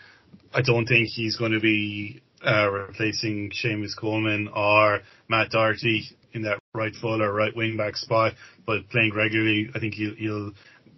I 0.53 0.61
don't 0.61 0.85
think 0.85 1.07
he's 1.07 1.37
going 1.37 1.53
to 1.53 1.59
be 1.59 2.21
uh, 2.45 2.69
replacing 2.69 3.51
Seamus 3.51 3.95
Coleman 3.97 4.49
or 4.53 5.01
Matt 5.29 5.51
Doherty 5.51 6.03
in 6.33 6.41
that 6.43 6.59
right 6.73 6.93
full 7.01 7.21
or 7.21 7.33
right 7.33 7.55
wing 7.55 7.75
back 7.75 7.97
spot, 7.97 8.33
but 8.65 8.89
playing 8.89 9.13
regularly, 9.13 9.69
I 9.75 9.79
think 9.79 9.93
he'll, 9.93 10.15
he'll 10.15 10.51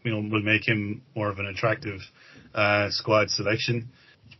you 0.03 0.11
know, 0.11 0.29
will 0.29 0.43
make 0.43 0.67
him 0.67 1.01
more 1.15 1.29
of 1.29 1.39
an 1.39 1.47
attractive 1.47 1.99
uh, 2.53 2.89
squad 2.91 3.29
selection. 3.31 3.89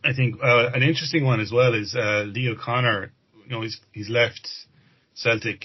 I 0.04 0.12
think 0.14 0.36
uh, 0.42 0.70
an 0.72 0.82
interesting 0.82 1.24
one 1.24 1.40
as 1.40 1.50
well 1.50 1.74
is 1.74 1.94
uh, 1.96 2.24
Lee 2.26 2.50
O'Connor. 2.50 3.12
You 3.46 3.50
know, 3.50 3.62
he's 3.62 3.80
he's 3.92 4.08
left 4.08 4.48
Celtic 5.14 5.64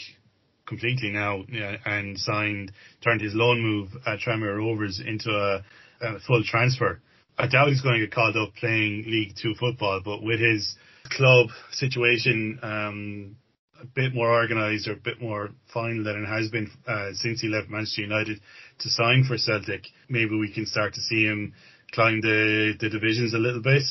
completely 0.66 1.12
now 1.12 1.44
yeah, 1.52 1.76
and 1.86 2.18
signed, 2.18 2.72
turned 3.04 3.22
his 3.22 3.34
loan 3.36 3.62
move 3.62 3.90
at 4.06 4.20
Tranmere 4.20 4.58
Rovers 4.58 5.02
into 5.06 5.30
a, 5.32 5.64
a 6.02 6.20
full 6.20 6.44
transfer. 6.44 7.00
I 7.38 7.48
doubt 7.48 7.70
he's 7.70 7.82
going 7.82 8.00
to 8.00 8.06
get 8.06 8.14
called 8.14 8.36
up 8.38 8.56
playing 8.56 9.04
League 9.08 9.36
Two 9.40 9.54
football, 9.60 10.02
but 10.04 10.24
with 10.24 10.40
his 10.40 10.76
club 11.12 11.50
situation 11.72 12.60
um, 12.62 13.36
a 13.82 13.86
bit 13.86 14.14
more 14.14 14.32
organised 14.32 14.88
or 14.88 14.94
a 14.94 14.96
bit 14.96 15.22
more 15.22 15.50
final 15.74 16.04
than 16.04 16.24
it 16.24 16.28
has 16.28 16.50
been 16.50 16.70
uh, 16.88 17.10
since 17.14 17.42
he 17.42 17.48
left 17.48 17.70
Manchester 17.70 18.02
United 18.02 18.40
to 18.80 18.90
sign 18.90 19.24
for 19.28 19.38
Celtic, 19.38 19.84
maybe 20.10 20.38
we 20.38 20.52
can 20.54 20.66
start 20.66 20.94
to 20.94 21.02
see 21.02 21.26
him 21.26 21.54
climb 21.92 22.22
the, 22.22 22.74
the 22.80 22.90
divisions 22.90 23.34
a 23.34 23.38
little 23.38 23.62
bit. 23.62 23.84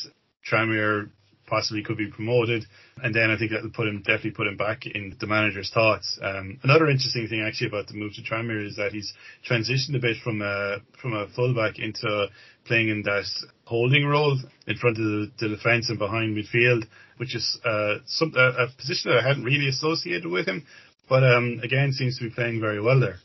Tranmere 0.49 1.09
possibly 1.49 1.83
could 1.83 1.97
be 1.97 2.09
promoted. 2.09 2.63
And 3.03 3.13
then 3.13 3.31
I 3.31 3.37
think 3.37 3.51
that 3.51 3.63
will 3.63 3.71
put 3.71 3.87
him 3.87 3.97
definitely 3.97 4.31
put 4.31 4.47
him 4.47 4.55
back 4.55 4.85
in 4.85 5.17
the 5.19 5.27
manager's 5.27 5.71
thoughts. 5.73 6.19
Um, 6.21 6.59
another 6.63 6.87
interesting 6.87 7.27
thing 7.27 7.41
actually 7.41 7.67
about 7.67 7.87
the 7.87 7.95
move 7.95 8.13
to 8.15 8.21
Tranmere 8.21 8.65
is 8.65 8.75
that 8.75 8.91
he's 8.91 9.11
transitioned 9.49 9.95
a 9.95 9.99
bit 9.99 10.17
from 10.23 10.41
a 10.41 10.77
from 11.01 11.13
a 11.13 11.27
fullback 11.35 11.79
into 11.79 12.27
playing 12.65 12.89
in 12.89 13.01
that 13.03 13.25
holding 13.65 14.05
role 14.05 14.37
in 14.67 14.77
front 14.77 14.97
of 14.97 15.03
the, 15.03 15.31
the 15.39 15.49
defence 15.49 15.89
and 15.89 15.97
behind 15.97 16.37
midfield, 16.37 16.85
which 17.19 17.35
is 17.35 17.59
uh, 17.65 17.95
some 18.05 18.33
a, 18.35 18.63
a, 18.63 18.67
position 18.77 19.11
that 19.11 19.19
I 19.19 19.27
hadn't 19.27 19.43
really 19.43 19.67
associated 19.67 20.25
with 20.25 20.47
him. 20.47 20.65
But 21.09 21.23
um, 21.23 21.59
again, 21.61 21.91
seems 21.91 22.17
to 22.17 22.23
be 22.23 22.29
playing 22.29 22.61
very 22.61 22.81
well 22.81 22.99
there. 22.99 23.17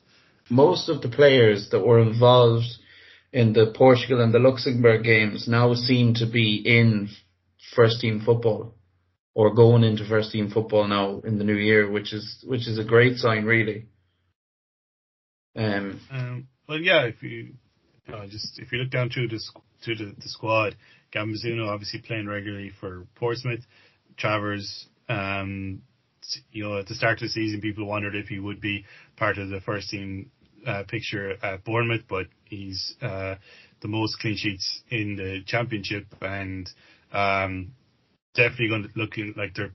Most 0.51 0.89
of 0.89 1.01
the 1.01 1.09
players 1.09 1.69
that 1.71 1.87
were 1.87 2.01
involved 2.01 2.67
in 3.33 3.53
the 3.53 3.73
Portugal 3.77 4.21
and 4.21 4.35
the 4.35 4.41
Luxembourg 4.41 5.05
games 5.05 5.47
now 5.47 5.75
seem 5.75 6.15
to 6.15 6.27
be 6.27 6.63
in 6.65 7.09
first 7.75 8.01
team 8.01 8.21
football 8.25 8.75
or 9.35 9.55
going 9.55 9.85
into 9.85 10.05
first 10.07 10.33
team 10.33 10.51
football 10.51 10.89
now 10.89 11.21
in 11.21 11.39
the 11.39 11.45
new 11.45 11.57
year, 11.57 11.89
which 11.89 12.13
is 12.13 12.45
which 12.47 12.67
is 12.67 12.79
a 12.79 12.85
great 12.85 13.17
sign, 13.19 13.45
really. 13.45 13.87
Um, 15.57 16.01
um 16.11 16.49
well, 16.69 16.81
yeah, 16.81 17.05
if 17.05 17.23
you 17.23 17.55
uh, 18.13 18.27
just 18.27 18.59
if 18.59 18.73
you 18.73 18.79
look 18.79 18.91
down 18.91 19.11
to 19.11 19.29
the 19.29 19.41
to 19.85 19.95
the, 19.95 20.15
the 20.17 20.29
squad, 20.29 20.77
Gambazzuno 21.15 21.69
obviously 21.69 22.01
playing 22.01 22.27
regularly 22.27 22.73
for 22.81 23.07
Portsmouth, 23.15 23.65
Travers. 24.17 24.87
Um, 25.09 25.83
you 26.53 26.65
know, 26.65 26.79
at 26.79 26.87
the 26.87 26.95
start 26.95 27.15
of 27.15 27.21
the 27.21 27.29
season, 27.29 27.61
people 27.61 27.87
wondered 27.87 28.15
if 28.15 28.29
he 28.29 28.39
would 28.39 28.61
be 28.61 28.85
part 29.17 29.39
of 29.39 29.51
the 29.51 29.61
first 29.61 29.91
team 29.91 30.31
uh, 30.67 30.85
picture 30.89 31.37
at 31.45 31.65
Bournemouth, 31.65 32.05
but 32.09 32.27
he's 32.45 32.95
uh, 33.03 33.35
the 33.83 33.89
most 33.89 34.19
clean 34.19 34.37
sheets 34.37 34.83
in 34.91 35.17
the 35.17 35.43
championship 35.47 36.07
and 36.23 36.69
um, 37.13 37.73
definitely 38.35 38.69
going 38.69 38.83
to 38.83 38.89
looking 38.97 39.35
like 39.37 39.55
they're 39.55 39.73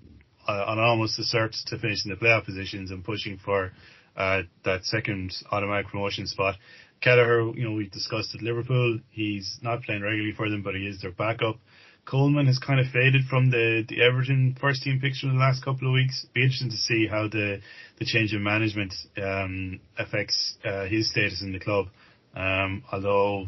uh, 0.48 0.66
on 0.66 0.80
almost 0.80 1.18
the 1.18 1.24
search 1.24 1.54
to 1.68 1.78
finish 1.78 2.06
in 2.06 2.12
the 2.12 2.18
playoff 2.18 2.46
positions 2.46 2.90
and 2.90 3.04
pushing 3.04 3.38
for 3.38 3.72
uh, 4.18 4.42
that 4.66 4.84
second 4.84 5.32
automatic 5.52 5.88
promotion 5.88 6.26
spot. 6.26 6.56
Kelleher, 7.02 7.56
you 7.56 7.64
know, 7.64 7.76
we 7.76 7.88
discussed 7.88 8.36
at 8.36 8.42
Liverpool. 8.42 9.00
He's 9.10 9.60
not 9.62 9.84
playing 9.84 10.02
regularly 10.02 10.34
for 10.36 10.50
them, 10.50 10.64
but 10.64 10.76
he 10.76 10.88
is 10.88 11.02
their 11.02 11.12
backup. 11.12 11.58
Coleman 12.06 12.48
has 12.48 12.58
kind 12.58 12.80
of 12.80 12.88
faded 12.88 13.26
from 13.30 13.52
the, 13.52 13.86
the 13.88 14.02
Everton 14.02 14.58
first 14.60 14.82
team 14.82 15.00
picture 15.00 15.28
in 15.28 15.34
the 15.34 15.40
last 15.40 15.64
couple 15.64 15.88
of 15.88 15.94
weeks. 15.94 16.26
Be 16.34 16.44
interesting 16.44 16.72
to 16.72 16.78
see 16.78 17.08
how 17.08 17.28
the, 17.28 17.60
the 18.00 18.06
change 18.06 18.34
in 18.34 18.44
management 18.44 18.94
um, 19.22 19.80
affects 19.98 20.58
uh, 20.66 20.86
his 20.86 21.10
status 21.12 21.42
in 21.42 21.52
the 21.52 21.60
club. 21.60 21.88
Um, 22.36 22.84
although, 22.92 23.48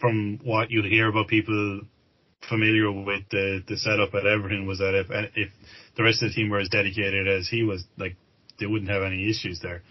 from 0.00 0.40
what 0.42 0.70
you'll 0.70 0.88
hear 0.88 1.08
about 1.08 1.28
people 1.28 1.82
familiar 2.48 2.90
with 2.90 3.22
the 3.30 3.62
the 3.68 3.76
setup 3.76 4.14
at 4.14 4.26
Everton 4.26 4.66
was 4.66 4.78
that 4.78 4.94
if 4.94 5.06
if 5.36 5.50
the 5.96 6.02
rest 6.02 6.22
of 6.22 6.30
the 6.30 6.34
team 6.34 6.50
were 6.50 6.58
as 6.58 6.68
dedicated 6.68 7.28
as 7.28 7.48
he 7.48 7.62
was, 7.62 7.84
like 7.96 8.16
they 8.58 8.66
wouldn't 8.66 8.90
have 8.90 9.02
any 9.02 9.28
issues 9.30 9.60
there. 9.60 9.82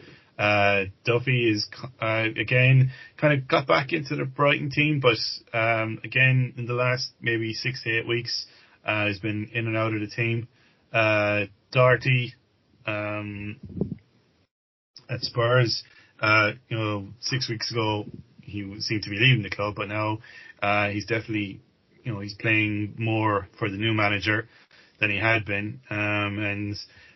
Uh, 0.42 0.86
Duffy 1.06 1.52
is 1.52 1.68
uh, 2.02 2.26
again 2.36 2.92
kind 3.18 3.40
of 3.40 3.48
got 3.48 3.68
back 3.68 3.94
into 3.94 4.16
the 4.16 4.26
Brighton 4.26 4.72
team, 4.72 5.00
but 5.00 5.18
um, 5.56 6.00
again 6.04 6.54
in 6.58 6.66
the 6.66 6.74
last 6.74 7.12
maybe 7.22 7.54
six 7.54 7.84
to 7.84 7.92
eight 7.92 8.08
weeks 8.08 8.48
uh, 8.84 9.06
has 9.06 9.20
been 9.20 9.52
in 9.54 9.68
and 9.68 9.78
out 9.78 9.94
of 9.94 10.00
the 10.00 10.08
team. 10.08 10.48
Uh, 10.92 11.42
Doherty 11.72 12.34
um, 12.88 13.58
at 15.08 15.22
Spurs, 15.22 15.84
uh, 16.20 16.54
you 16.70 16.78
know, 16.78 17.08
six 17.20 17.48
weeks 17.48 17.72
ago 17.72 18.06
he 18.42 18.62
seemed 18.80 19.04
to 19.04 19.12
be 19.12 19.20
leaving 19.20 19.44
the 19.44 19.56
club, 19.56 19.76
but 19.76 19.90
now 19.90 20.18
uh, 20.64 20.90
he's 20.90 21.06
definitely 21.06 21.62
you 22.04 22.12
know, 22.14 22.20
he's 22.20 22.34
playing 22.34 22.96
more 22.98 23.48
for 23.60 23.70
the 23.70 23.78
new 23.78 23.94
manager 23.94 24.48
than 25.00 25.12
he 25.12 25.20
had 25.20 25.46
been. 25.46 25.82
Um, 25.90 26.40
and, 26.40 26.76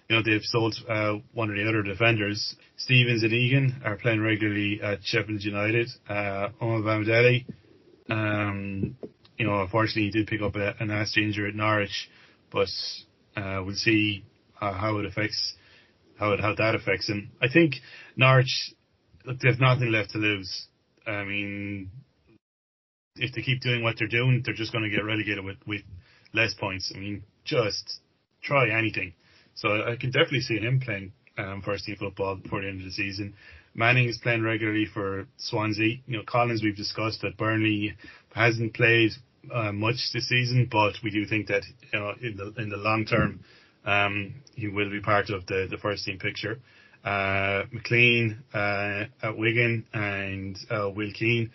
you 0.09 0.15
know, 0.15 0.21
they've 0.23 0.43
sold, 0.43 0.75
uh, 0.87 1.13
one 1.33 1.49
of 1.49 1.55
the 1.55 1.67
other 1.67 1.81
defenders. 1.81 2.55
Stevens 2.77 3.23
and 3.23 3.33
Egan 3.33 3.81
are 3.83 3.97
playing 3.97 4.21
regularly 4.21 4.79
at 4.83 4.99
Sheffield 5.03 5.43
United. 5.43 5.89
Uh, 6.07 6.49
Omobamidele, 6.61 7.45
um, 8.09 8.95
you 9.37 9.45
know, 9.45 9.61
unfortunately 9.61 10.03
he 10.03 10.11
did 10.11 10.27
pick 10.27 10.41
up 10.41 10.55
a, 10.55 10.75
a 10.79 10.85
nasty 10.85 11.23
injury 11.23 11.49
at 11.49 11.55
Norwich, 11.55 12.09
but, 12.51 12.67
uh, 13.35 13.63
we'll 13.65 13.75
see 13.75 14.23
uh, 14.61 14.73
how 14.73 14.97
it 14.99 15.05
affects, 15.05 15.55
how 16.19 16.33
it, 16.33 16.39
how 16.39 16.53
that 16.55 16.75
affects 16.75 17.09
him. 17.09 17.31
I 17.41 17.47
think 17.51 17.75
Norwich, 18.15 18.73
look, 19.25 19.39
they've 19.39 19.59
nothing 19.59 19.91
left 19.91 20.11
to 20.11 20.19
lose. 20.19 20.67
I 21.07 21.23
mean, 21.23 21.89
if 23.15 23.33
they 23.33 23.41
keep 23.41 23.61
doing 23.61 23.81
what 23.81 23.95
they're 23.97 24.07
doing, 24.07 24.41
they're 24.45 24.53
just 24.53 24.71
going 24.71 24.83
to 24.83 24.89
get 24.89 25.03
relegated 25.03 25.43
with, 25.43 25.57
with 25.65 25.81
less 26.33 26.53
points. 26.53 26.91
I 26.95 26.99
mean, 26.99 27.23
just 27.43 27.99
try 28.43 28.69
anything. 28.69 29.13
So 29.55 29.69
I 29.69 29.95
can 29.95 30.11
definitely 30.11 30.41
see 30.41 30.59
him 30.59 30.79
playing 30.79 31.11
um, 31.37 31.61
first 31.63 31.85
team 31.85 31.95
football 31.97 32.35
before 32.35 32.61
the 32.61 32.67
end 32.67 32.79
of 32.79 32.85
the 32.85 32.91
season. 32.91 33.33
Manning 33.73 34.07
is 34.07 34.17
playing 34.21 34.43
regularly 34.43 34.85
for 34.85 35.27
Swansea. 35.37 35.97
You 36.07 36.17
know, 36.17 36.23
Collins 36.25 36.63
we've 36.63 36.75
discussed 36.75 37.21
that 37.21 37.37
Burnley 37.37 37.95
hasn't 38.33 38.73
played 38.73 39.11
uh, 39.53 39.71
much 39.71 39.97
this 40.13 40.29
season, 40.29 40.67
but 40.71 40.93
we 41.03 41.11
do 41.11 41.25
think 41.25 41.47
that 41.47 41.63
you 41.91 41.99
know 41.99 42.13
in 42.21 42.37
the 42.37 42.53
in 42.61 42.69
the 42.69 42.77
long 42.77 43.05
term 43.05 43.41
um, 43.85 44.35
he 44.55 44.67
will 44.67 44.89
be 44.89 45.01
part 45.01 45.29
of 45.29 45.45
the 45.47 45.67
the 45.69 45.77
first 45.77 46.05
team 46.05 46.19
picture. 46.19 46.59
Uh, 47.03 47.65
McClean 47.71 48.37
uh, 48.51 49.05
at 49.21 49.37
Wigan 49.37 49.85
and 49.93 50.57
uh, 50.71 50.89
Will 50.89 51.11
Keane 51.13 51.51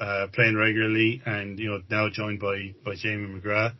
uh, 0.00 0.26
playing 0.32 0.56
regularly 0.56 1.22
and, 1.24 1.58
you 1.58 1.70
know, 1.70 1.80
now 1.90 2.08
joined 2.10 2.40
by, 2.40 2.74
by 2.84 2.94
Jamie 2.96 3.40
McGrath. 3.40 3.74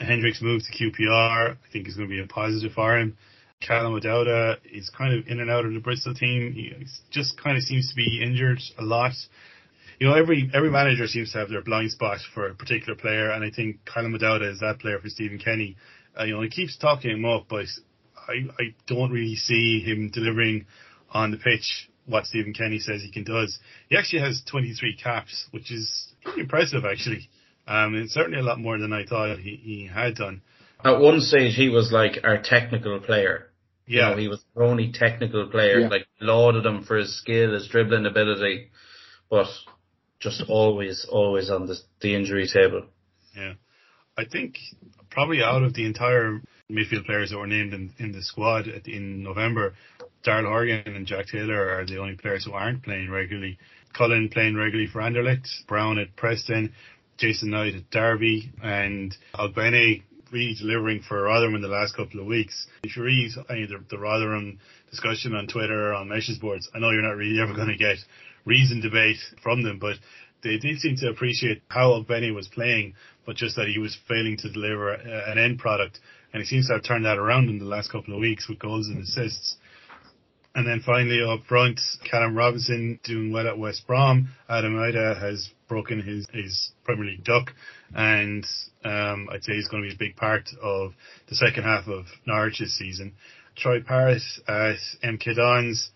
Hendricks 0.00 0.42
moved 0.42 0.66
to 0.66 0.72
QPR. 0.72 1.52
I 1.52 1.72
think 1.72 1.88
is 1.88 1.96
going 1.96 2.08
to 2.08 2.14
be 2.14 2.22
a 2.22 2.26
positive 2.26 2.72
for 2.72 2.98
him. 2.98 3.16
Callum 3.60 3.94
O'Dowda 3.94 4.58
is 4.70 4.90
kind 4.90 5.14
of 5.14 5.26
in 5.28 5.40
and 5.40 5.50
out 5.50 5.64
of 5.64 5.72
the 5.72 5.80
Bristol 5.80 6.14
team. 6.14 6.52
He 6.52 6.72
just 7.10 7.40
kind 7.42 7.56
of 7.56 7.62
seems 7.62 7.88
to 7.88 7.96
be 7.96 8.22
injured 8.22 8.60
a 8.78 8.82
lot. 8.82 9.12
You 9.98 10.08
know, 10.08 10.14
every 10.14 10.50
every 10.52 10.70
manager 10.70 11.06
seems 11.06 11.32
to 11.32 11.38
have 11.38 11.48
their 11.48 11.62
blind 11.62 11.90
spot 11.90 12.18
for 12.34 12.48
a 12.48 12.54
particular 12.54 12.94
player, 12.96 13.30
and 13.30 13.42
I 13.42 13.50
think 13.50 13.78
Callum 13.86 14.14
O'Dowda 14.14 14.52
is 14.52 14.60
that 14.60 14.78
player 14.80 14.98
for 15.00 15.08
Stephen 15.08 15.38
Kenny. 15.38 15.76
Uh, 16.18 16.24
you 16.24 16.34
know, 16.34 16.42
he 16.42 16.50
keeps 16.50 16.76
talking 16.76 17.10
him 17.10 17.24
up, 17.24 17.46
but 17.48 17.64
I 18.28 18.46
I 18.58 18.74
don't 18.86 19.10
really 19.10 19.36
see 19.36 19.80
him 19.80 20.10
delivering 20.12 20.66
on 21.10 21.30
the 21.30 21.38
pitch 21.38 21.88
what 22.04 22.26
Stephen 22.26 22.52
Kenny 22.52 22.78
says 22.78 23.02
he 23.02 23.10
can 23.10 23.24
does. 23.24 23.58
He 23.88 23.96
actually 23.96 24.20
has 24.20 24.42
23 24.50 24.96
caps, 24.96 25.46
which 25.50 25.72
is 25.72 26.12
pretty 26.22 26.42
impressive 26.42 26.84
actually. 26.84 27.28
Um, 27.66 27.94
it's 27.96 28.14
certainly 28.14 28.38
a 28.38 28.42
lot 28.42 28.60
more 28.60 28.78
than 28.78 28.92
I 28.92 29.04
thought 29.04 29.38
he, 29.38 29.56
he 29.56 29.90
had 29.92 30.14
done. 30.14 30.42
At 30.84 31.00
one 31.00 31.20
stage, 31.20 31.54
he 31.54 31.68
was 31.68 31.90
like 31.90 32.18
our 32.22 32.40
technical 32.40 33.00
player. 33.00 33.50
Yeah, 33.86 34.10
you 34.10 34.14
know, 34.14 34.20
he 34.22 34.28
was 34.28 34.44
our 34.56 34.64
only 34.64 34.92
technical 34.92 35.48
player. 35.48 35.80
Yeah. 35.80 35.88
Like 35.88 36.06
lauded 36.20 36.66
him 36.66 36.84
for 36.84 36.96
his 36.96 37.18
skill, 37.18 37.54
his 37.54 37.68
dribbling 37.68 38.06
ability, 38.06 38.70
but 39.30 39.46
just 40.20 40.42
always, 40.48 41.06
always 41.08 41.50
on 41.50 41.66
the 41.66 41.76
the 42.00 42.14
injury 42.14 42.48
table. 42.52 42.84
Yeah, 43.36 43.54
I 44.16 44.24
think 44.24 44.58
probably 45.10 45.42
out 45.42 45.62
of 45.62 45.74
the 45.74 45.86
entire 45.86 46.40
midfield 46.70 47.06
players 47.06 47.30
that 47.30 47.38
were 47.38 47.46
named 47.46 47.72
in, 47.72 47.92
in 47.98 48.12
the 48.12 48.22
squad 48.22 48.68
at, 48.68 48.86
in 48.86 49.22
November, 49.22 49.74
Daryl 50.26 50.48
Horgan 50.48 50.82
and 50.94 51.06
Jack 51.06 51.26
Taylor 51.28 51.78
are 51.78 51.86
the 51.86 51.98
only 51.98 52.16
players 52.16 52.44
who 52.44 52.52
aren't 52.52 52.82
playing 52.82 53.10
regularly. 53.10 53.58
Cullen 53.96 54.28
playing 54.28 54.56
regularly 54.56 54.90
for 54.92 55.00
Anderlecht, 55.00 55.48
Browne 55.66 55.98
at 55.98 56.14
Preston, 56.16 56.74
Jason 57.18 57.50
Knight 57.50 57.74
at 57.74 57.90
Derby, 57.90 58.52
and 58.62 59.16
Ogbene 59.34 60.02
really 60.32 60.56
delivering 60.58 61.02
for 61.02 61.22
Rotherham 61.22 61.54
in 61.54 61.62
the 61.62 61.68
last 61.68 61.94
couple 61.96 62.20
of 62.20 62.26
weeks. 62.26 62.66
If 62.82 62.96
you 62.96 63.04
read 63.04 63.30
any 63.48 63.62
of 63.62 63.70
the, 63.70 63.84
the 63.90 63.98
Rotherham 63.98 64.58
discussion 64.90 65.34
on 65.34 65.46
Twitter 65.46 65.90
or 65.90 65.94
on 65.94 66.08
message 66.08 66.40
boards, 66.40 66.68
I 66.74 66.78
know 66.78 66.90
you're 66.90 67.02
not 67.02 67.16
really 67.16 67.40
ever 67.40 67.54
going 67.54 67.68
to 67.68 67.76
get 67.76 67.96
reasoned 68.44 68.82
debate 68.82 69.18
from 69.42 69.62
them, 69.62 69.78
but 69.78 69.96
they 70.42 70.58
did 70.58 70.78
seem 70.78 70.96
to 70.96 71.08
appreciate 71.08 71.62
how 71.68 71.90
Ogbene 71.90 72.34
was 72.34 72.48
playing, 72.48 72.94
but 73.24 73.36
just 73.36 73.56
that 73.56 73.68
he 73.68 73.78
was 73.78 73.96
failing 74.08 74.36
to 74.38 74.52
deliver 74.52 74.92
uh, 74.92 75.30
an 75.30 75.38
end 75.38 75.58
product. 75.58 75.98
And 76.32 76.42
he 76.42 76.46
seems 76.46 76.68
to 76.68 76.74
have 76.74 76.84
turned 76.84 77.04
that 77.04 77.18
around 77.18 77.48
in 77.48 77.58
the 77.58 77.64
last 77.64 77.90
couple 77.90 78.14
of 78.14 78.20
weeks 78.20 78.48
with 78.48 78.58
goals 78.58 78.88
and 78.88 79.02
assists. 79.02 79.56
And 80.56 80.66
then 80.66 80.80
finally 80.80 81.20
up 81.22 81.44
front, 81.46 81.78
Callum 82.10 82.34
Robinson 82.34 82.98
doing 83.04 83.30
well 83.30 83.46
at 83.46 83.58
West 83.58 83.86
Brom. 83.86 84.30
Adam 84.48 84.74
Idah 84.74 85.20
has 85.20 85.50
broken 85.68 86.00
his, 86.00 86.26
his 86.32 86.72
Premier 86.82 87.04
League 87.04 87.24
duck 87.24 87.50
and 87.94 88.42
um, 88.82 89.28
I'd 89.30 89.44
say 89.44 89.52
he's 89.52 89.68
going 89.68 89.82
to 89.82 89.88
be 89.90 89.94
a 89.94 89.98
big 89.98 90.16
part 90.16 90.48
of 90.62 90.94
the 91.28 91.34
second 91.34 91.64
half 91.64 91.86
of 91.88 92.06
Norwich's 92.26 92.74
season. 92.74 93.12
Troy 93.54 93.82
Parrott 93.82 94.22
at 94.48 94.78
MK 95.04 95.36
Dons 95.36 95.90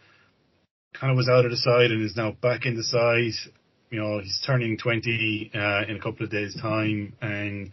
kind 0.93 1.11
of 1.11 1.17
was 1.17 1.31
out 1.31 1.47
of 1.47 1.53
the 1.53 1.57
side 1.57 1.91
and 1.91 2.05
is 2.05 2.15
now 2.15 2.33
back 2.33 2.67
in 2.67 2.77
the 2.77 2.85
side. 2.85 3.33
You 3.91 4.03
know, 4.03 4.19
he's 4.19 4.43
turning 4.47 4.77
20 4.77 5.53
uh, 5.55 5.83
in 5.89 5.97
a 5.97 6.01
couple 6.01 6.27
of 6.27 6.31
days' 6.31 6.55
time 6.61 7.15
and 7.23 7.73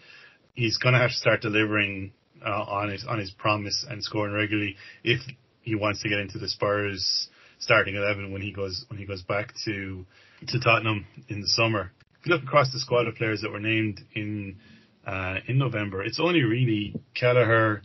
he's 0.54 0.78
going 0.78 0.94
to 0.94 1.00
have 1.02 1.10
to 1.10 1.18
start 1.18 1.42
delivering 1.42 2.14
uh, 2.46 2.64
on 2.64 2.92
his 2.92 3.04
on 3.06 3.20
his 3.20 3.32
promise 3.32 3.86
and 3.90 4.02
scoring 4.02 4.34
regularly 4.34 4.78
if 5.04 5.20
he 5.68 5.76
wants 5.76 6.02
to 6.02 6.10
get 6.10 6.20
into 6.20 6.40
the 6.40 6.48
Spurs 6.48 7.28
starting 7.60 7.96
eleven 7.96 8.32
when 8.32 8.42
he 8.42 8.54
goes 8.54 8.86
when 8.90 8.98
he 8.98 9.06
goes 9.06 9.22
back 9.22 9.54
to 9.66 10.06
to 10.48 10.60
Tottenham 10.60 11.06
in 11.28 11.42
the 11.42 11.48
summer. 11.48 11.92
If 12.22 12.28
you 12.28 12.34
look 12.34 12.44
across 12.44 12.72
the 12.72 12.80
squad 12.80 13.08
of 13.08 13.16
players 13.16 13.42
that 13.42 13.52
were 13.52 13.60
named 13.60 14.00
in 14.16 14.58
uh, 15.06 15.36
in 15.48 15.58
November, 15.58 16.02
it's 16.04 16.22
only 16.22 16.44
really 16.44 16.96
Kelleher, 17.14 17.82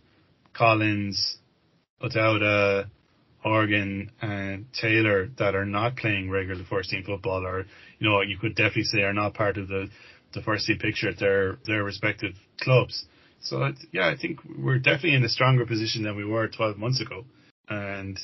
Collins, 0.53 1.39
O'Dowda, 2.01 2.89
Horgan, 3.39 4.13
and 4.21 4.67
Taylor 4.81 5.29
that 5.39 5.57
are 5.57 5.67
not 5.67 5.97
playing 5.97 6.31
regular 6.31 6.65
first 6.71 6.91
team 6.91 7.03
football, 7.05 7.45
or 7.45 7.67
you 7.99 8.09
know 8.09 8.21
you 8.21 8.39
could 8.39 8.55
definitely 8.55 8.85
say 8.85 9.03
are 9.03 9.13
not 9.13 9.35
part 9.35 9.59
of 9.59 9.67
the 9.67 9.89
the 10.35 10.43
first 10.43 10.67
team 10.67 10.79
picture 10.79 11.09
at 11.09 11.19
their 11.19 11.59
their 11.67 11.83
respective 11.83 12.35
clubs. 12.61 13.07
So 13.41 13.73
yeah, 13.91 14.07
I 14.07 14.17
think 14.17 14.39
we're 14.57 14.79
definitely 14.79 15.15
in 15.15 15.25
a 15.25 15.29
stronger 15.29 15.67
position 15.67 16.05
than 16.05 16.15
we 16.15 16.25
were 16.25 16.47
12 16.47 16.79
months 16.79 17.01
ago 17.01 17.25
and 17.69 18.19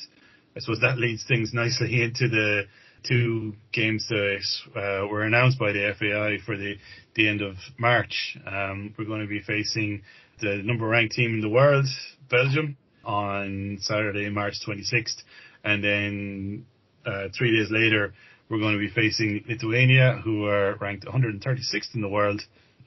I 0.55 0.59
suppose 0.59 0.79
that 0.81 0.97
leads 0.97 1.23
things 1.25 1.53
nicely 1.53 2.01
into 2.03 2.27
the 2.27 2.63
two 3.03 3.53
games 3.71 4.05
that 4.09 4.41
uh, 4.75 5.07
were 5.07 5.23
announced 5.23 5.57
by 5.57 5.71
the 5.71 5.93
FAI 5.97 6.43
for 6.45 6.57
the, 6.57 6.75
the 7.15 7.29
end 7.29 7.41
of 7.41 7.55
March. 7.77 8.37
Um, 8.45 8.93
we're 8.97 9.05
going 9.05 9.21
to 9.21 9.27
be 9.27 9.41
facing 9.41 10.01
the 10.41 10.61
number 10.63 10.85
ranked 10.85 11.15
team 11.15 11.35
in 11.35 11.41
the 11.41 11.49
world, 11.49 11.85
Belgium, 12.29 12.77
on 13.05 13.77
Saturday, 13.81 14.29
March 14.29 14.55
26th. 14.67 15.23
And 15.63 15.83
then 15.83 16.65
uh, 17.05 17.29
three 17.37 17.57
days 17.57 17.71
later, 17.71 18.13
we're 18.49 18.59
going 18.59 18.73
to 18.73 18.79
be 18.79 18.89
facing 18.89 19.43
Lithuania, 19.47 20.21
who 20.23 20.45
are 20.45 20.75
ranked 20.75 21.05
136th 21.05 21.95
in 21.95 22.01
the 22.01 22.09
world 22.09 22.41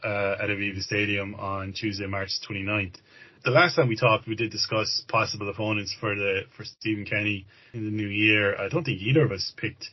uh, 0.04 0.36
at 0.42 0.48
Aviva 0.48 0.82
Stadium 0.82 1.34
on 1.36 1.72
Tuesday, 1.72 2.06
March 2.06 2.30
29th 2.48 2.96
the 3.44 3.50
last 3.50 3.74
time 3.74 3.88
we 3.88 3.96
talked, 3.96 4.28
we 4.28 4.37
did 4.37 4.52
discuss 4.52 5.02
possible 5.09 5.48
opponents 5.48 5.94
for 5.98 6.14
the 6.14 6.42
for 6.57 6.64
Stephen 6.64 7.05
Kenny 7.05 7.46
in 7.72 7.85
the 7.85 7.90
new 7.90 8.07
year. 8.07 8.57
I 8.57 8.68
don't 8.68 8.85
think 8.85 9.00
either 9.00 9.24
of 9.24 9.33
us 9.33 9.52
picked 9.57 9.90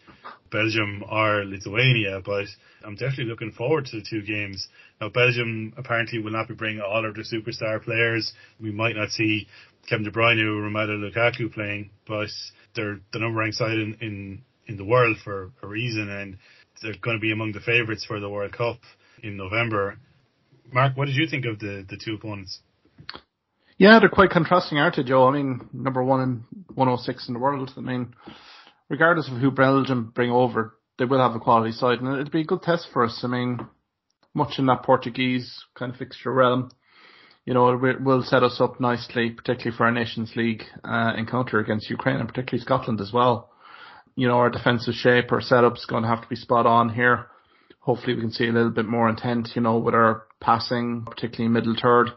Belgium 0.51 1.03
or 1.09 1.45
Lithuania, 1.45 2.21
but 2.23 2.45
I'm 2.85 2.93
definitely 2.93 3.25
looking 3.25 3.51
forward 3.51 3.87
to 3.87 3.97
the 3.97 4.05
two 4.07 4.21
games. 4.21 4.67
Now, 5.01 5.09
Belgium 5.09 5.73
apparently 5.77 6.19
will 6.19 6.31
not 6.31 6.47
be 6.47 6.53
bringing 6.53 6.81
all 6.81 7.05
of 7.05 7.15
their 7.15 7.23
superstar 7.23 7.83
players. 7.83 8.33
We 8.59 8.71
might 8.71 8.95
not 8.95 9.09
see 9.09 9.47
Kevin 9.87 10.05
De 10.05 10.11
Bruyne 10.11 10.39
or 10.39 10.69
Romelu 10.69 11.11
Lukaku 11.11 11.51
playing, 11.51 11.89
but 12.07 12.29
they're 12.75 12.99
the 13.13 13.19
number 13.19 13.41
one 13.41 13.51
side 13.51 13.79
in, 13.79 13.97
in 14.01 14.41
in 14.67 14.77
the 14.77 14.85
world 14.85 15.17
for 15.23 15.51
a 15.63 15.67
reason, 15.67 16.07
and 16.09 16.37
they're 16.83 16.93
going 17.01 17.17
to 17.17 17.21
be 17.21 17.31
among 17.31 17.53
the 17.53 17.59
favourites 17.59 18.05
for 18.05 18.19
the 18.19 18.29
World 18.29 18.53
Cup 18.53 18.79
in 19.23 19.35
November. 19.35 19.97
Mark, 20.71 20.95
what 20.95 21.05
did 21.05 21.15
you 21.15 21.27
think 21.27 21.45
of 21.45 21.57
the 21.57 21.83
the 21.89 21.97
two 21.97 22.13
opponents? 22.13 22.59
Yeah, 23.79 23.99
they're 23.99 24.09
quite 24.09 24.29
contrasting, 24.29 24.77
aren't 24.77 24.97
they, 24.97 25.03
Joe? 25.03 25.25
I 25.25 25.31
mean, 25.31 25.69
number 25.71 26.03
one 26.03 26.19
and 26.19 26.43
106 26.75 27.29
in 27.29 27.33
the 27.33 27.39
world. 27.39 27.71
I 27.77 27.79
mean, 27.79 28.13
regardless 28.89 29.29
of 29.29 29.37
who 29.37 29.51
Belgium 29.51 30.11
bring 30.13 30.31
over, 30.31 30.77
they 30.97 31.05
will 31.05 31.19
have 31.19 31.33
a 31.33 31.39
quality 31.39 31.71
side, 31.71 32.01
and 32.01 32.13
it'd 32.13 32.29
be 32.29 32.41
a 32.41 32.45
good 32.45 32.61
test 32.61 32.89
for 32.91 33.05
us. 33.05 33.21
I 33.23 33.27
mean, 33.27 33.65
much 34.33 34.59
in 34.59 34.65
that 34.65 34.83
Portuguese 34.83 35.63
kind 35.75 35.93
of 35.93 35.97
fixture 35.97 36.33
realm, 36.33 36.71
you 37.45 37.53
know, 37.53 37.69
it 37.85 38.01
will 38.01 38.21
set 38.21 38.43
us 38.43 38.59
up 38.59 38.81
nicely, 38.81 39.29
particularly 39.29 39.77
for 39.77 39.85
our 39.85 39.93
Nations 39.93 40.33
League 40.35 40.63
uh, 40.83 41.13
encounter 41.15 41.59
against 41.59 41.89
Ukraine 41.89 42.17
and 42.17 42.27
particularly 42.27 42.61
Scotland 42.61 42.99
as 42.99 43.13
well. 43.13 43.49
You 44.17 44.27
know, 44.27 44.39
our 44.39 44.49
defensive 44.49 44.93
shape, 44.93 45.31
our 45.31 45.39
setup's 45.39 45.85
going 45.85 46.03
to 46.03 46.09
have 46.09 46.21
to 46.21 46.27
be 46.27 46.35
spot 46.35 46.65
on 46.65 46.89
here. 46.89 47.27
Hopefully, 47.79 48.15
we 48.15 48.21
can 48.21 48.33
see 48.33 48.49
a 48.49 48.51
little 48.51 48.71
bit 48.71 48.87
more 48.87 49.07
intent, 49.07 49.51
you 49.55 49.61
know, 49.61 49.77
with 49.77 49.95
our 49.95 50.23
passing, 50.41 51.05
particularly 51.09 51.47
middle 51.47 51.77
third 51.81 52.09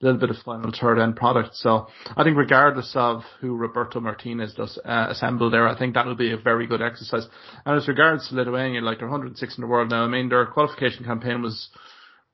little 0.00 0.20
bit 0.20 0.30
of 0.30 0.36
final 0.44 0.72
third 0.72 0.98
end 0.98 1.16
product. 1.16 1.54
So 1.54 1.86
I 2.16 2.24
think 2.24 2.36
regardless 2.36 2.92
of 2.94 3.22
who 3.40 3.54
Roberto 3.54 4.00
Martinez 4.00 4.54
does 4.54 4.78
uh, 4.84 5.06
assemble 5.10 5.50
there, 5.50 5.68
I 5.68 5.78
think 5.78 5.94
that 5.94 6.06
will 6.06 6.14
be 6.14 6.32
a 6.32 6.38
very 6.38 6.66
good 6.66 6.82
exercise. 6.82 7.26
And 7.66 7.76
as 7.76 7.88
regards 7.88 8.28
to 8.28 8.34
Lithuania, 8.34 8.80
like 8.80 8.98
they're 8.98 9.08
106 9.08 9.58
in 9.58 9.60
the 9.60 9.66
world 9.66 9.90
now. 9.90 10.04
I 10.04 10.08
mean, 10.08 10.28
their 10.28 10.46
qualification 10.46 11.04
campaign 11.04 11.42
was 11.42 11.68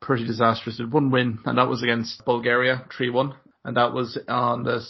pretty 0.00 0.26
disastrous. 0.26 0.78
They 0.78 0.84
had 0.84 0.92
one 0.92 1.10
win, 1.10 1.38
and 1.44 1.58
that 1.58 1.68
was 1.68 1.82
against 1.82 2.24
Bulgaria, 2.24 2.84
3-1, 2.96 3.34
and 3.64 3.76
that 3.76 3.92
was 3.92 4.18
on 4.28 4.62
the 4.62 4.80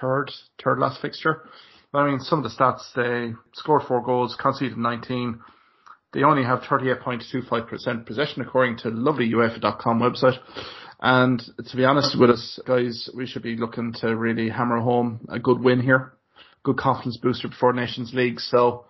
third, 0.00 0.30
third 0.62 0.78
last 0.78 1.00
fixture. 1.00 1.42
But 1.92 2.00
I 2.00 2.10
mean, 2.10 2.20
some 2.20 2.38
of 2.38 2.44
the 2.44 2.56
stats, 2.56 2.92
they 2.94 3.34
scored 3.54 3.82
four 3.88 4.02
goals, 4.02 4.36
conceded 4.40 4.78
19. 4.78 5.40
They 6.12 6.22
only 6.22 6.44
have 6.44 6.60
38.25% 6.60 8.06
possession 8.06 8.42
according 8.42 8.78
to 8.78 8.90
lovely 8.90 9.30
UEFA.com 9.30 10.00
website. 10.00 10.38
And 11.00 11.42
to 11.66 11.76
be 11.76 11.84
honest 11.84 12.18
with 12.18 12.30
us, 12.30 12.60
guys, 12.66 13.08
we 13.14 13.26
should 13.26 13.42
be 13.42 13.56
looking 13.56 13.94
to 14.00 14.14
really 14.14 14.50
hammer 14.50 14.80
home 14.80 15.26
a 15.30 15.38
good 15.38 15.58
win 15.58 15.80
here. 15.80 16.12
Good 16.62 16.76
confidence 16.76 17.16
booster 17.16 17.48
before 17.48 17.72
Nations 17.72 18.12
League. 18.12 18.38
So 18.38 18.84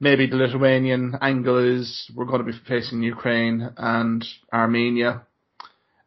maybe 0.00 0.26
the 0.26 0.36
Lithuanian 0.36 1.14
angle 1.20 1.58
is 1.58 2.10
we're 2.16 2.24
going 2.24 2.44
to 2.44 2.52
be 2.52 2.58
facing 2.66 3.04
Ukraine 3.04 3.70
and 3.76 4.24
Armenia. 4.52 5.22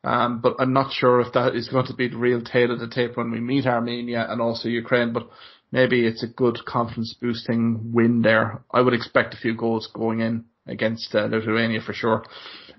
Um, 0.03 0.41
but 0.41 0.57
I'm 0.59 0.73
not 0.73 0.91
sure 0.91 1.21
if 1.21 1.31
that 1.33 1.55
is 1.55 1.69
going 1.69 1.87
to 1.87 1.95
be 1.95 2.09
the 2.09 2.17
real 2.17 2.41
tail 2.41 2.71
of 2.71 2.81
the 2.81 2.89
tape 2.89 3.15
when 3.15 3.31
we 3.31 3.39
meet 3.39 3.65
Armenia 3.65 4.27
and 4.29 4.41
also 4.41 4.67
Ukraine. 4.67 5.13
But 5.13 5.29
maybe 5.71 6.05
it's 6.05 6.21
a 6.21 6.27
good 6.27 6.59
confidence 6.67 7.15
boosting 7.19 7.93
win 7.93 8.21
there. 8.21 8.61
I 8.71 8.81
would 8.81 8.93
expect 8.93 9.33
a 9.33 9.37
few 9.37 9.55
goals 9.55 9.89
going 9.93 10.19
in 10.19 10.45
against 10.67 11.15
uh, 11.15 11.27
Lithuania 11.27 11.79
for 11.79 11.93
sure. 11.93 12.25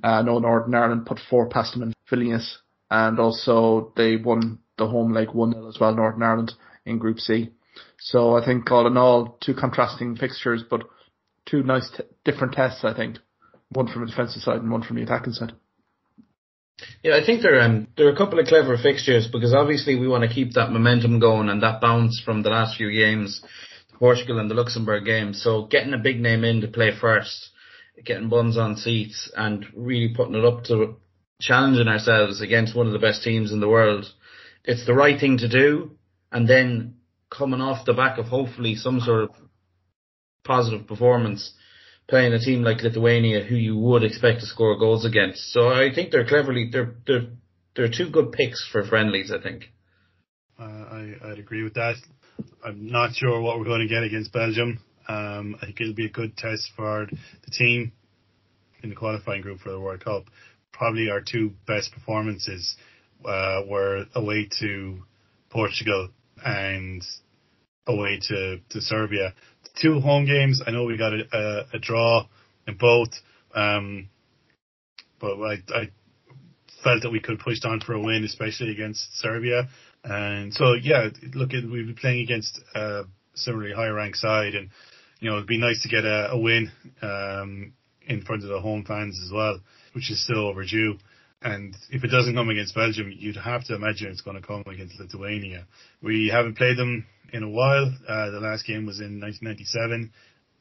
Uh, 0.04 0.20
no 0.20 0.38
Northern 0.40 0.74
Ireland 0.74 1.06
put 1.06 1.20
four 1.30 1.48
past 1.48 1.72
them 1.72 1.82
in 1.84 1.94
Vilnius 2.10 2.58
and 2.90 3.18
also 3.18 3.92
they 3.96 4.16
won 4.16 4.59
the 4.79 4.87
home 4.87 5.12
leg 5.12 5.29
1-0 5.29 5.68
as 5.68 5.81
well, 5.81 5.94
Northern 5.94 6.22
Ireland 6.22 6.53
in 6.85 6.99
Group 6.99 7.18
C. 7.18 7.51
So 7.99 8.37
I 8.37 8.44
think 8.44 8.70
all 8.70 8.87
in 8.87 8.96
all, 8.96 9.38
two 9.40 9.55
contrasting 9.55 10.16
fixtures, 10.16 10.62
but 10.68 10.83
two 11.46 11.62
nice 11.62 11.90
t- 11.90 12.05
different 12.25 12.55
tests, 12.55 12.85
I 12.85 12.94
think. 12.94 13.18
One 13.70 13.88
from 13.88 14.03
the 14.03 14.11
defensive 14.11 14.42
side 14.42 14.61
and 14.61 14.70
one 14.70 14.83
from 14.83 14.96
the 14.96 15.03
attacking 15.03 15.33
side. 15.33 15.53
Yeah, 17.03 17.16
I 17.16 17.25
think 17.25 17.42
there 17.42 17.61
um 17.61 17.88
there 17.96 18.07
are 18.07 18.12
a 18.12 18.16
couple 18.16 18.38
of 18.38 18.46
clever 18.46 18.77
fixtures 18.77 19.29
because 19.33 19.55
obviously 19.55 19.96
we 19.96 20.09
want 20.09 20.29
to 20.29 20.35
keep 20.35 20.53
that 20.53 20.70
momentum 20.70 21.18
going 21.18 21.49
and 21.49 21.62
that 21.62 21.81
bounce 21.81 22.20
from 22.22 22.42
the 22.42 22.51
last 22.51 22.77
few 22.77 22.92
games, 22.92 23.42
Portugal 23.94 24.38
and 24.38 24.51
the 24.51 24.55
Luxembourg 24.55 25.05
game. 25.05 25.33
So 25.33 25.64
getting 25.66 25.94
a 25.94 25.99
big 25.99 26.20
name 26.20 26.44
in 26.44 26.61
to 26.61 26.68
play 26.68 26.90
first, 26.99 27.51
getting 28.05 28.29
buns 28.29 28.59
on 28.59 28.77
seats 28.77 29.31
and 29.35 29.64
really 29.75 30.12
putting 30.14 30.35
it 30.35 30.44
up 30.44 30.64
to 30.64 30.96
challenging 31.40 31.88
ourselves 31.88 32.40
against 32.40 32.75
one 32.75 32.87
of 32.87 32.92
the 32.92 32.99
best 32.99 33.22
teams 33.22 33.53
in 33.53 33.61
the 33.61 33.68
world. 33.68 34.07
It's 34.64 34.87
the 34.87 34.94
right 34.94 35.18
thing 35.18 35.38
to 35.38 35.49
do. 35.49 35.92
And 36.33 36.49
then 36.49 36.96
coming 37.31 37.61
off 37.61 37.85
the 37.85 37.92
back 37.92 38.18
of 38.18 38.27
hopefully 38.27 38.75
some 38.75 39.01
sort 39.01 39.25
of 39.25 39.31
positive 40.44 40.87
performance, 40.87 41.55
playing 42.09 42.33
a 42.33 42.38
team 42.38 42.62
like 42.62 42.83
Lithuania 42.83 43.44
who 43.44 43.57
you 43.57 43.77
would 43.77 44.05
expect 44.05 44.40
to 44.40 44.46
score 44.46 44.79
goals 44.79 45.05
against. 45.05 45.53
So 45.53 45.68
I 45.68 45.92
think 45.94 46.11
they're 46.11 46.27
cleverly, 46.27 46.68
they're, 46.70 46.94
they're, 47.07 47.29
they're 47.75 47.90
two 47.90 48.11
good 48.11 48.33
picks 48.33 48.66
for 48.70 48.85
friendlies, 48.85 49.33
I 49.33 49.42
think. 49.42 49.64
Uh, 50.59 50.62
I, 50.64 51.14
I'd 51.25 51.38
agree 51.38 51.62
with 51.62 51.75
that. 51.75 51.96
I'm 52.64 52.90
not 52.90 53.14
sure 53.14 53.40
what 53.40 53.59
we're 53.59 53.64
going 53.64 53.87
to 53.87 53.92
get 53.92 54.03
against 54.03 54.33
Belgium. 54.33 54.81
Um, 55.09 55.57
I 55.61 55.66
think 55.66 55.81
it'll 55.81 55.94
be 55.94 56.07
a 56.07 56.11
good 56.11 56.37
test 56.37 56.70
for 56.75 57.07
the 57.07 57.51
team 57.51 57.92
in 58.83 58.90
the 58.90 58.96
qualifying 58.96 59.42
group 59.42 59.61
for 59.61 59.70
the 59.70 59.81
World 59.81 60.05
Cup 60.05 60.25
probably 60.76 61.10
our 61.10 61.20
two 61.20 61.52
best 61.66 61.92
performances 61.92 62.76
uh, 63.24 63.62
were 63.68 64.04
away 64.14 64.48
to 64.60 65.02
Portugal 65.50 66.10
and 66.44 67.02
away 67.86 68.20
to, 68.28 68.58
to 68.70 68.80
Serbia. 68.80 69.34
The 69.64 69.70
two 69.80 70.00
home 70.00 70.26
games, 70.26 70.62
I 70.66 70.70
know 70.70 70.84
we 70.84 70.98
got 70.98 71.12
a, 71.12 71.24
a, 71.32 71.76
a 71.76 71.78
draw 71.78 72.26
in 72.66 72.76
both, 72.76 73.10
um, 73.54 74.08
but 75.20 75.40
I, 75.40 75.54
I 75.74 75.88
felt 76.84 77.02
that 77.02 77.10
we 77.10 77.20
could 77.20 77.38
push 77.38 77.58
on 77.64 77.80
for 77.80 77.94
a 77.94 78.00
win, 78.00 78.24
especially 78.24 78.70
against 78.70 79.18
Serbia. 79.18 79.68
And 80.04 80.52
so, 80.52 80.74
yeah, 80.74 81.08
look, 81.34 81.52
we've 81.52 81.62
been 81.62 81.96
playing 81.98 82.22
against 82.22 82.60
a 82.74 83.04
similarly 83.34 83.74
high 83.74 83.88
ranked 83.88 84.18
side, 84.18 84.54
and 84.54 84.70
you 85.20 85.30
know, 85.30 85.36
it'd 85.36 85.48
be 85.48 85.58
nice 85.58 85.82
to 85.82 85.88
get 85.88 86.04
a, 86.04 86.32
a 86.32 86.38
win 86.38 86.70
um, 87.02 87.72
in 88.07 88.23
front 88.23 88.42
of 88.42 88.49
the 88.49 88.61
home 88.61 88.85
fans 88.85 89.21
as 89.25 89.33
well 89.33 89.61
which 89.97 90.11
is 90.11 90.23
still 90.23 90.47
overdue. 90.47 90.99
And 91.40 91.75
if 91.90 92.05
it 92.05 92.09
doesn't 92.09 92.35
come 92.35 92.51
against 92.51 92.75
Belgium, 92.75 93.11
you'd 93.16 93.37
have 93.37 93.64
to 93.64 93.75
imagine 93.75 94.09
it's 94.09 94.21
going 94.21 94.40
to 94.40 94.47
come 94.47 94.62
against 94.66 95.01
Lithuania. 95.01 95.66
We 96.03 96.29
haven't 96.31 96.59
played 96.59 96.77
them 96.77 97.07
in 97.33 97.42
a 97.42 97.49
while. 97.49 97.92
Uh, 98.07 98.31
the 98.31 98.40
last 98.40 98.66
game 98.66 98.85
was 98.85 99.01
in 99.01 99.21
1997. 99.21 100.12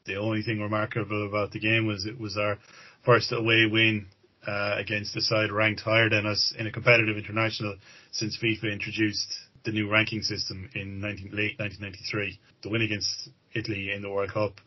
The 0.06 0.16
only 0.16 0.42
thing 0.42 0.60
remarkable 0.60 1.26
about 1.26 1.52
the 1.52 1.60
game 1.60 1.86
was 1.86 2.06
it 2.06 2.18
was 2.18 2.38
our 2.38 2.56
first 3.04 3.30
away 3.30 3.66
win 3.70 4.06
uh, 4.46 4.76
against 4.78 5.14
a 5.16 5.20
side 5.20 5.52
ranked 5.52 5.82
higher 5.82 6.08
than 6.08 6.24
us 6.24 6.54
in 6.58 6.66
a 6.66 6.72
competitive 6.72 7.18
international 7.18 7.76
since 8.12 8.38
FIFA 8.42 8.72
introduced 8.72 9.28
the 9.66 9.72
new 9.72 9.90
ranking 9.90 10.22
system 10.22 10.70
in 10.74 11.00
19, 11.00 11.30
late 11.32 11.58
1993. 11.58 12.38
The 12.62 12.70
win 12.70 12.82
against 12.82 13.28
Italy 13.54 13.92
in 13.94 14.00
the 14.00 14.08
World 14.08 14.32
Cup 14.32 14.60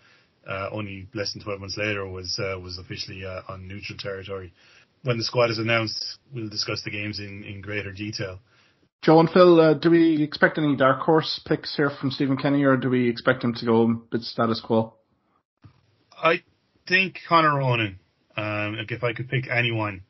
uh, 0.48 0.70
only 0.72 1.08
less 1.14 1.34
than 1.34 1.44
12 1.44 1.60
months 1.60 1.78
later 1.78 2.08
was 2.08 2.40
uh, 2.40 2.60
was 2.60 2.78
officially 2.78 3.26
uh, 3.26 3.42
on 3.48 3.68
neutral 3.68 3.98
territory. 3.98 4.54
When 5.04 5.18
the 5.18 5.24
squad 5.24 5.50
is 5.50 5.60
announced, 5.60 6.18
we'll 6.34 6.50
discuss 6.50 6.84
the 6.84 6.92
games 6.92 7.20
in, 7.20 7.44
in 7.44 7.62
greater 7.62 7.92
detail. 7.92 8.40
Joe 9.02 9.22
and 9.22 9.30
Phil, 9.30 9.62
uh, 9.62 9.74
do 9.76 9.90
we 9.90 10.22
expect 10.22 10.58
any 10.58 10.76
dark 10.76 11.00
horse 11.00 11.40
picks 11.46 11.76
here 11.76 11.90
from 11.90 12.12
Stephen 12.12 12.36
Kenny, 12.36 12.64
or 12.64 12.76
do 12.76 12.90
we 12.90 13.10
expect 13.10 13.44
him 13.44 13.54
to 13.54 13.66
go 13.66 13.84
a 13.84 13.94
bit 13.94 14.22
status 14.22 14.60
quo? 14.60 14.94
I 16.22 16.44
think 16.88 17.20
Conor 17.28 17.58
Ronan. 17.58 18.00
Um, 18.36 18.76
like 18.78 18.92
if 18.92 19.04
I 19.04 19.14
could 19.14 19.30
pick 19.30 19.46
anyone 19.50 20.02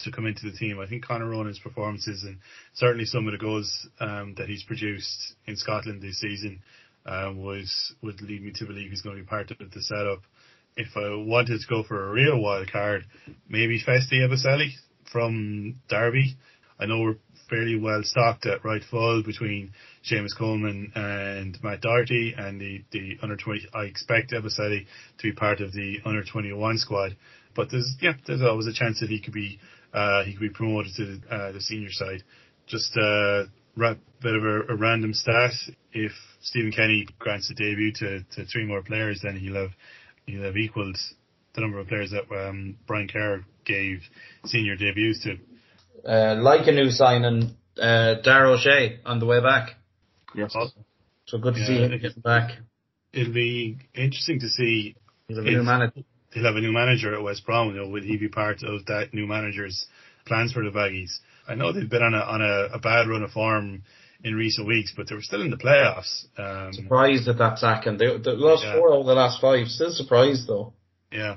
to 0.00 0.12
come 0.12 0.26
into 0.26 0.48
the 0.48 0.56
team, 0.56 0.78
I 0.80 0.86
think 0.86 1.04
Conor 1.04 1.28
Ronan's 1.28 1.58
performances 1.58 2.22
and 2.22 2.38
certainly 2.74 3.04
some 3.04 3.26
of 3.26 3.32
the 3.32 3.38
goals 3.38 3.88
um, 3.98 4.34
that 4.38 4.48
he's 4.48 4.62
produced 4.62 5.34
in 5.46 5.56
Scotland 5.56 6.00
this 6.00 6.20
season 6.20 6.62
um, 7.06 7.42
was 7.42 7.94
would 8.02 8.20
lead 8.20 8.42
me 8.42 8.52
to 8.56 8.66
believe 8.66 8.90
he's 8.90 9.02
going 9.02 9.16
to 9.16 9.22
be 9.22 9.28
part 9.28 9.50
of 9.50 9.58
the 9.58 9.82
setup. 9.82 10.20
If 10.76 10.96
I 10.96 11.14
wanted 11.16 11.60
to 11.60 11.66
go 11.68 11.82
for 11.82 12.08
a 12.08 12.12
real 12.12 12.40
wild 12.40 12.70
card, 12.70 13.04
maybe 13.48 13.82
Festy 13.82 14.20
Ebosele 14.20 14.70
from 15.10 15.80
Derby. 15.88 16.36
I 16.78 16.86
know 16.86 17.00
we're 17.00 17.16
fairly 17.50 17.78
well 17.78 18.00
stocked 18.04 18.46
at 18.46 18.64
right 18.64 18.82
full 18.90 19.22
between 19.22 19.72
Seamus 20.08 20.36
Coleman 20.38 20.92
and 20.94 21.58
Matt 21.62 21.82
Doherty 21.82 22.34
and 22.36 22.60
the, 22.60 22.82
the 22.92 23.18
under 23.22 23.36
20. 23.36 23.66
I 23.74 23.82
expect 23.82 24.30
Ebosele 24.30 24.86
to 25.18 25.22
be 25.22 25.32
part 25.32 25.60
of 25.60 25.72
the 25.72 25.98
under 26.04 26.24
21 26.24 26.78
squad, 26.78 27.16
but 27.54 27.70
there's 27.70 27.96
yeah 28.00 28.12
there's 28.26 28.42
always 28.42 28.66
a 28.66 28.72
chance 28.72 29.00
that 29.00 29.10
he 29.10 29.20
could 29.20 29.34
be 29.34 29.58
uh, 29.92 30.24
he 30.24 30.32
could 30.32 30.40
be 30.40 30.50
promoted 30.50 30.92
to 30.96 31.04
the, 31.04 31.34
uh, 31.34 31.52
the 31.52 31.60
senior 31.60 31.90
side. 31.90 32.22
Just 32.66 32.96
uh, 32.96 33.44
a 33.76 33.94
bit 34.22 34.34
of 34.34 34.44
a, 34.44 34.72
a, 34.72 34.76
random 34.76 35.14
stat. 35.14 35.52
If 35.92 36.12
Stephen 36.40 36.72
Kenny 36.72 37.06
grants 37.18 37.50
a 37.50 37.54
debut 37.54 37.92
to, 37.92 38.20
to 38.36 38.44
three 38.46 38.64
more 38.64 38.82
players, 38.82 39.20
then 39.22 39.36
he'll 39.36 39.54
have 39.54 39.70
he'll 40.26 40.44
have 40.44 40.56
equalled 40.56 40.96
the 41.54 41.60
number 41.60 41.78
of 41.78 41.88
players 41.88 42.12
that 42.12 42.30
um, 42.34 42.76
Brian 42.86 43.08
Kerr 43.08 43.44
gave 43.64 44.02
senior 44.44 44.76
debuts 44.76 45.24
to. 45.24 45.38
Uh, 46.08 46.40
like 46.40 46.66
a 46.66 46.72
new 46.72 46.90
signing, 46.90 47.54
uh, 47.80 48.14
Dara 48.22 48.52
O'Shea 48.52 49.00
on 49.04 49.18
the 49.18 49.26
way 49.26 49.40
back. 49.40 49.74
Yes. 50.34 50.52
Awesome. 50.54 50.84
So 51.26 51.38
good 51.38 51.54
to 51.54 51.60
yeah, 51.60 51.66
see 51.66 51.76
him 51.82 51.90
getting 52.00 52.22
back. 52.22 52.58
It'll 53.12 53.32
be 53.32 53.78
interesting 53.94 54.40
to 54.40 54.48
see. 54.48 54.96
He'll 55.28 55.38
have 55.38 55.46
a 55.46 55.50
new 55.50 55.62
manager. 55.62 56.02
He'll 56.32 56.44
have 56.44 56.56
a 56.56 56.60
new 56.60 56.72
manager 56.72 57.14
at 57.14 57.22
West 57.22 57.44
Brom. 57.44 57.74
You 57.74 57.82
know, 57.82 57.88
will 57.88 58.02
he 58.02 58.16
be 58.16 58.28
part 58.28 58.62
of 58.62 58.86
that 58.86 59.12
new 59.12 59.26
manager's 59.26 59.86
plans 60.26 60.52
for 60.52 60.62
the 60.62 60.70
Baggies? 60.70 61.18
I 61.48 61.54
know 61.56 61.72
they've 61.72 61.88
been 61.88 62.02
on 62.02 62.14
a 62.14 62.18
on 62.18 62.42
a, 62.42 62.76
a 62.76 62.78
bad 62.78 63.08
run 63.08 63.22
of 63.22 63.32
form 63.32 63.82
in 64.24 64.34
recent 64.34 64.66
weeks, 64.66 64.92
but 64.96 65.08
they 65.08 65.14
were 65.14 65.22
still 65.22 65.42
in 65.42 65.50
the 65.50 65.56
playoffs. 65.56 66.24
Um, 66.38 66.72
surprised 66.72 67.28
at 67.28 67.38
that 67.38 67.58
second. 67.58 67.98
They, 67.98 68.06
they 68.18 68.32
lost 68.32 68.64
yeah. 68.64 68.76
four 68.76 68.92
over 68.92 69.08
the 69.08 69.14
last 69.14 69.40
five. 69.40 69.68
Still 69.68 69.90
surprised 69.90 70.46
though. 70.46 70.72
Yeah. 71.10 71.36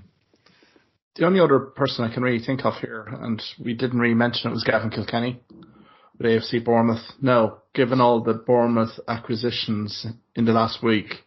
The 1.16 1.26
only 1.26 1.40
other 1.40 1.60
person 1.60 2.06
I 2.06 2.14
can 2.14 2.24
really 2.24 2.44
think 2.44 2.66
of 2.66 2.74
here, 2.76 3.08
and 3.08 3.42
we 3.64 3.76
didn't 3.76 4.00
really 4.00 4.16
mention 4.16 4.50
it, 4.50 4.54
was 4.54 4.64
Gavin 4.64 4.90
Kilkenny 4.90 5.40
with 6.18 6.26
AFC 6.26 6.64
Bournemouth. 6.64 7.04
No, 7.22 7.60
given 7.74 8.02
all 8.02 8.22
the 8.22 8.34
Bournemouth 8.34 9.00
acquisitions 9.08 10.08
in 10.36 10.46
the 10.46 10.54
last 10.54 10.82
week, 10.82 11.24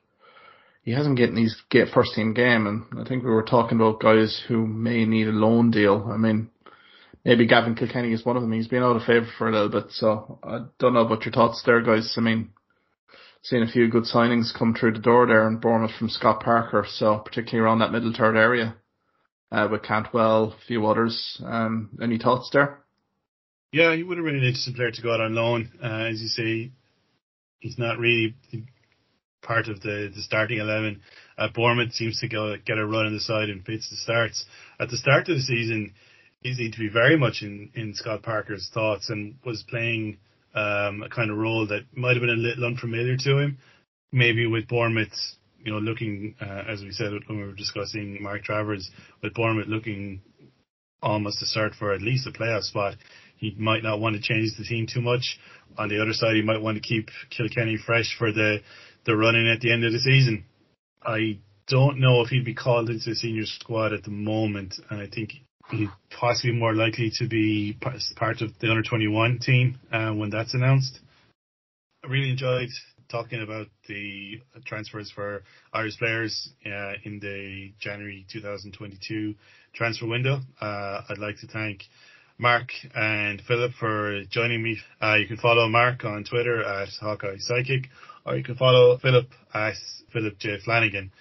he 0.82 0.92
hasn't 0.92 1.16
getting 1.16 1.36
his 1.36 1.56
get 1.70 1.88
first 1.88 2.14
team 2.14 2.34
game, 2.34 2.66
and 2.66 3.00
I 3.00 3.08
think 3.08 3.22
we 3.22 3.30
were 3.30 3.44
talking 3.44 3.78
about 3.78 4.00
guys 4.00 4.42
who 4.48 4.66
may 4.66 5.04
need 5.04 5.28
a 5.28 5.32
loan 5.32 5.70
deal. 5.70 6.10
I 6.12 6.16
mean, 6.16 6.50
maybe 7.26 7.46
Gavin 7.46 7.74
Kilkenny 7.74 8.12
is 8.12 8.24
one 8.24 8.36
of 8.36 8.42
them. 8.42 8.52
He's 8.52 8.68
been 8.68 8.84
out 8.84 8.94
of 8.94 9.02
favour 9.02 9.26
for 9.36 9.48
a 9.48 9.52
little 9.52 9.68
bit, 9.68 9.90
so 9.90 10.38
I 10.44 10.60
don't 10.78 10.94
know 10.94 11.00
about 11.00 11.24
your 11.24 11.32
thoughts 11.32 11.60
there, 11.66 11.82
guys. 11.82 12.14
I 12.16 12.20
mean, 12.20 12.50
seeing 13.42 13.64
a 13.64 13.70
few 13.70 13.88
good 13.88 14.04
signings 14.04 14.56
come 14.56 14.74
through 14.74 14.92
the 14.92 15.00
door 15.00 15.26
there 15.26 15.46
in 15.48 15.58
Bournemouth 15.58 15.96
from 15.98 16.08
Scott 16.08 16.40
Parker, 16.40 16.86
so 16.88 17.18
particularly 17.18 17.66
around 17.66 17.80
that 17.80 17.90
middle 17.90 18.12
third 18.16 18.36
area 18.36 18.76
uh, 19.50 19.66
with 19.68 19.82
Cantwell, 19.82 20.54
a 20.56 20.66
few 20.68 20.86
others. 20.86 21.42
Um, 21.44 21.90
any 22.00 22.16
thoughts 22.16 22.48
there? 22.52 22.78
Yeah, 23.72 23.94
he 23.96 24.04
would 24.04 24.18
have 24.18 24.24
been 24.24 24.36
an 24.36 24.44
interesting 24.44 24.74
player 24.74 24.92
to 24.92 25.02
go 25.02 25.12
out 25.12 25.20
on 25.20 25.34
loan. 25.34 25.72
Uh, 25.82 26.06
as 26.12 26.22
you 26.22 26.28
say, 26.28 26.70
he's 27.58 27.76
not 27.76 27.98
really 27.98 28.36
part 29.42 29.66
of 29.66 29.80
the, 29.80 30.12
the 30.14 30.22
starting 30.22 30.58
11. 30.58 31.00
Uh, 31.36 31.48
Bournemouth 31.52 31.92
seems 31.92 32.20
to 32.20 32.28
go, 32.28 32.54
get 32.64 32.78
a 32.78 32.86
run 32.86 33.06
on 33.06 33.14
the 33.14 33.20
side 33.20 33.50
and 33.50 33.64
fits 33.64 33.90
the 33.90 33.96
starts. 33.96 34.44
At 34.78 34.90
the 34.90 34.96
start 34.96 35.28
of 35.28 35.36
the 35.36 35.42
season, 35.42 35.92
seemed 36.44 36.74
to 36.74 36.78
be 36.78 36.88
very 36.88 37.16
much 37.16 37.42
in, 37.42 37.70
in 37.74 37.94
Scott 37.94 38.22
Parker's 38.22 38.70
thoughts 38.72 39.10
and 39.10 39.36
was 39.44 39.64
playing 39.68 40.18
um, 40.54 41.02
a 41.02 41.08
kind 41.08 41.30
of 41.30 41.36
role 41.36 41.66
that 41.66 41.82
might 41.94 42.14
have 42.16 42.20
been 42.20 42.30
a 42.30 42.34
little 42.34 42.64
unfamiliar 42.64 43.16
to 43.16 43.38
him. 43.38 43.58
Maybe 44.12 44.46
with 44.46 44.68
Bournemouth, 44.68 45.12
you 45.62 45.72
know, 45.72 45.78
looking, 45.78 46.34
uh, 46.40 46.62
as 46.68 46.82
we 46.82 46.92
said 46.92 47.12
when 47.26 47.38
we 47.38 47.44
were 47.44 47.52
discussing 47.52 48.22
Mark 48.22 48.44
Travers, 48.44 48.90
with 49.22 49.34
Bournemouth 49.34 49.68
looking 49.68 50.22
almost 51.02 51.40
to 51.40 51.46
start 51.46 51.74
for 51.78 51.92
at 51.92 52.00
least 52.00 52.26
a 52.26 52.30
playoff 52.30 52.62
spot, 52.62 52.94
he 53.36 53.54
might 53.58 53.82
not 53.82 54.00
want 54.00 54.16
to 54.16 54.22
change 54.22 54.50
the 54.56 54.64
team 54.64 54.86
too 54.86 55.02
much. 55.02 55.38
On 55.76 55.88
the 55.88 56.00
other 56.00 56.12
side, 56.12 56.36
he 56.36 56.42
might 56.42 56.62
want 56.62 56.76
to 56.76 56.80
keep 56.80 57.08
Kilkenny 57.30 57.76
fresh 57.76 58.14
for 58.18 58.32
the, 58.32 58.60
the 59.04 59.16
running 59.16 59.48
at 59.48 59.60
the 59.60 59.72
end 59.72 59.84
of 59.84 59.92
the 59.92 59.98
season. 59.98 60.44
I 61.02 61.38
don't 61.68 61.98
know 61.98 62.22
if 62.22 62.28
he'd 62.28 62.44
be 62.44 62.54
called 62.54 62.88
into 62.88 63.10
the 63.10 63.16
senior 63.16 63.44
squad 63.44 63.92
at 63.92 64.04
the 64.04 64.10
moment, 64.10 64.74
and 64.88 65.00
I 65.00 65.06
think 65.06 65.32
he's 65.70 65.88
possibly 66.10 66.52
more 66.52 66.74
likely 66.74 67.10
to 67.18 67.28
be 67.28 67.76
part 68.16 68.40
of 68.40 68.58
the 68.58 68.68
under 68.68 68.82
21 68.82 69.38
team 69.38 69.78
uh, 69.92 70.10
when 70.12 70.30
that's 70.30 70.54
announced. 70.54 71.00
I 72.04 72.08
really 72.08 72.30
enjoyed 72.30 72.68
talking 73.08 73.42
about 73.42 73.66
the 73.88 74.40
transfers 74.64 75.10
for 75.14 75.42
Irish 75.72 75.98
players 75.98 76.50
uh, 76.64 76.92
in 77.04 77.20
the 77.20 77.72
January 77.78 78.26
2022 78.32 79.34
transfer 79.74 80.06
window. 80.06 80.40
Uh, 80.60 81.02
I'd 81.08 81.18
like 81.18 81.38
to 81.40 81.46
thank 81.46 81.82
Mark 82.38 82.68
and 82.94 83.40
Philip 83.46 83.72
for 83.78 84.22
joining 84.30 84.62
me. 84.62 84.78
Uh, 85.00 85.14
you 85.14 85.26
can 85.26 85.36
follow 85.36 85.68
Mark 85.68 86.04
on 86.04 86.24
Twitter 86.24 86.62
at 86.62 86.88
Hawkeye 87.00 87.36
Sidekick, 87.36 87.86
or 88.24 88.36
you 88.36 88.44
can 88.44 88.56
follow 88.56 88.98
Philip 88.98 89.28
at 89.54 89.74
Philip 90.12 90.38
J 90.38 90.58
Flanagan. 90.64 91.12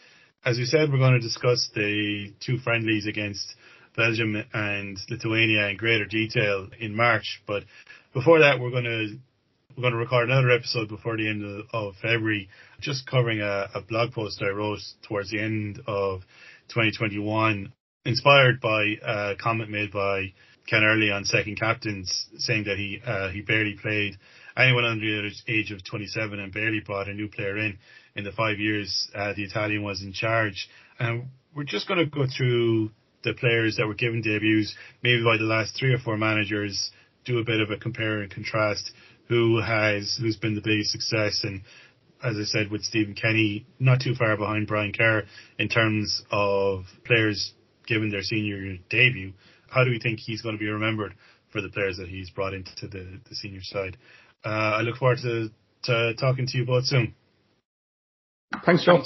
As 0.43 0.57
we 0.57 0.65
said, 0.65 0.91
we're 0.91 0.99
going 0.99 1.13
to 1.13 1.19
discuss 1.19 1.69
the 1.73 2.33
two 2.39 2.57
friendlies 2.57 3.07
against 3.07 3.55
Belgium 3.95 4.43
and 4.53 4.97
Lithuania 5.09 5.67
in 5.69 5.77
greater 5.77 6.05
detail 6.05 6.67
in 6.79 6.95
March. 6.95 7.41
But 7.47 7.63
before 8.13 8.39
that, 8.39 8.59
we're 8.59 8.71
going 8.71 8.83
to 8.85 9.17
we're 9.75 9.81
going 9.81 9.93
to 9.93 9.99
record 9.99 10.29
another 10.29 10.51
episode 10.51 10.87
before 10.87 11.17
the 11.17 11.27
end 11.27 11.43
of, 11.43 11.65
of 11.73 11.95
February, 12.01 12.49
just 12.79 13.05
covering 13.05 13.41
a, 13.41 13.67
a, 13.75 13.81
blog 13.81 14.13
post 14.13 14.41
I 14.41 14.49
wrote 14.49 14.79
towards 15.05 15.31
the 15.31 15.41
end 15.41 15.81
of 15.85 16.21
2021, 16.69 17.73
inspired 18.05 18.61
by 18.61 18.95
a 19.05 19.35
comment 19.35 19.69
made 19.69 19.91
by 19.91 20.33
Ken 20.67 20.83
Early 20.83 21.11
on 21.11 21.25
second 21.25 21.59
captains, 21.59 22.27
saying 22.37 22.63
that 22.65 22.77
he 22.77 23.01
uh, 23.05 23.29
he 23.29 23.41
barely 23.41 23.75
played 23.81 24.17
anyone 24.57 24.85
under 24.85 25.05
the 25.05 25.31
age 25.47 25.71
of 25.71 25.83
27 25.83 26.39
and 26.39 26.53
barely 26.53 26.79
brought 26.79 27.09
a 27.09 27.13
new 27.13 27.27
player 27.27 27.57
in 27.57 27.77
in 28.15 28.23
the 28.23 28.31
five 28.31 28.59
years 28.59 29.09
uh, 29.13 29.33
the 29.33 29.43
Italian 29.43 29.83
was 29.83 30.01
in 30.01 30.13
charge. 30.13 30.69
And 30.99 31.27
we're 31.53 31.65
just 31.65 31.87
going 31.87 31.99
to 31.99 32.05
go 32.05 32.25
through 32.25 32.91
the 33.25 33.33
players 33.33 33.75
that 33.75 33.87
were 33.87 33.93
given 33.93 34.21
debuts, 34.21 34.73
maybe 35.03 35.23
by 35.23 35.35
the 35.37 35.43
last 35.43 35.75
three 35.77 35.93
or 35.93 35.97
four 35.97 36.17
managers, 36.17 36.91
do 37.25 37.39
a 37.39 37.43
bit 37.43 37.59
of 37.59 37.71
a 37.71 37.77
compare 37.77 38.21
and 38.21 38.31
contrast. 38.31 38.91
Who 39.27 39.59
has 39.59 40.17
who's 40.21 40.37
been 40.37 40.55
the 40.55 40.61
biggest 40.61 40.91
success 40.91 41.41
and 41.43 41.61
as 42.23 42.37
I 42.37 42.43
said 42.43 42.71
with 42.71 42.83
Stephen 42.83 43.13
Kenny, 43.13 43.65
not 43.79 43.99
too 44.01 44.15
far 44.15 44.37
behind 44.37 44.67
Brian 44.67 44.93
Kerr 44.93 45.23
in 45.59 45.67
terms 45.67 46.23
of 46.31 46.85
players 47.05 47.53
given 47.87 48.09
their 48.09 48.21
senior 48.21 48.77
debut. 48.89 49.33
How 49.69 49.83
do 49.83 49.91
we 49.91 49.99
think 49.99 50.19
he's 50.19 50.41
going 50.41 50.55
to 50.55 50.59
be 50.59 50.69
remembered 50.69 51.13
for 51.51 51.61
the 51.61 51.69
players 51.69 51.97
that 51.97 52.07
he's 52.07 52.29
brought 52.29 52.53
into 52.53 52.87
the, 52.87 53.19
the 53.29 53.35
senior 53.35 53.61
side? 53.61 53.97
Uh, 54.43 54.49
I 54.49 54.81
look 54.81 54.97
forward 54.97 55.19
to, 55.23 55.49
to 55.83 56.13
talking 56.15 56.47
to 56.47 56.57
you 56.57 56.65
both 56.65 56.85
soon. 56.85 57.13
Thanks, 58.65 58.85
John. 58.85 59.03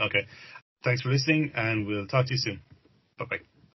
Okay. 0.00 0.26
Thanks 0.84 1.02
for 1.02 1.10
listening, 1.10 1.52
and 1.54 1.86
we'll 1.86 2.06
talk 2.06 2.26
to 2.26 2.32
you 2.32 2.38
soon. 2.38 2.62
Bye 3.18 3.26
bye. 3.26 3.57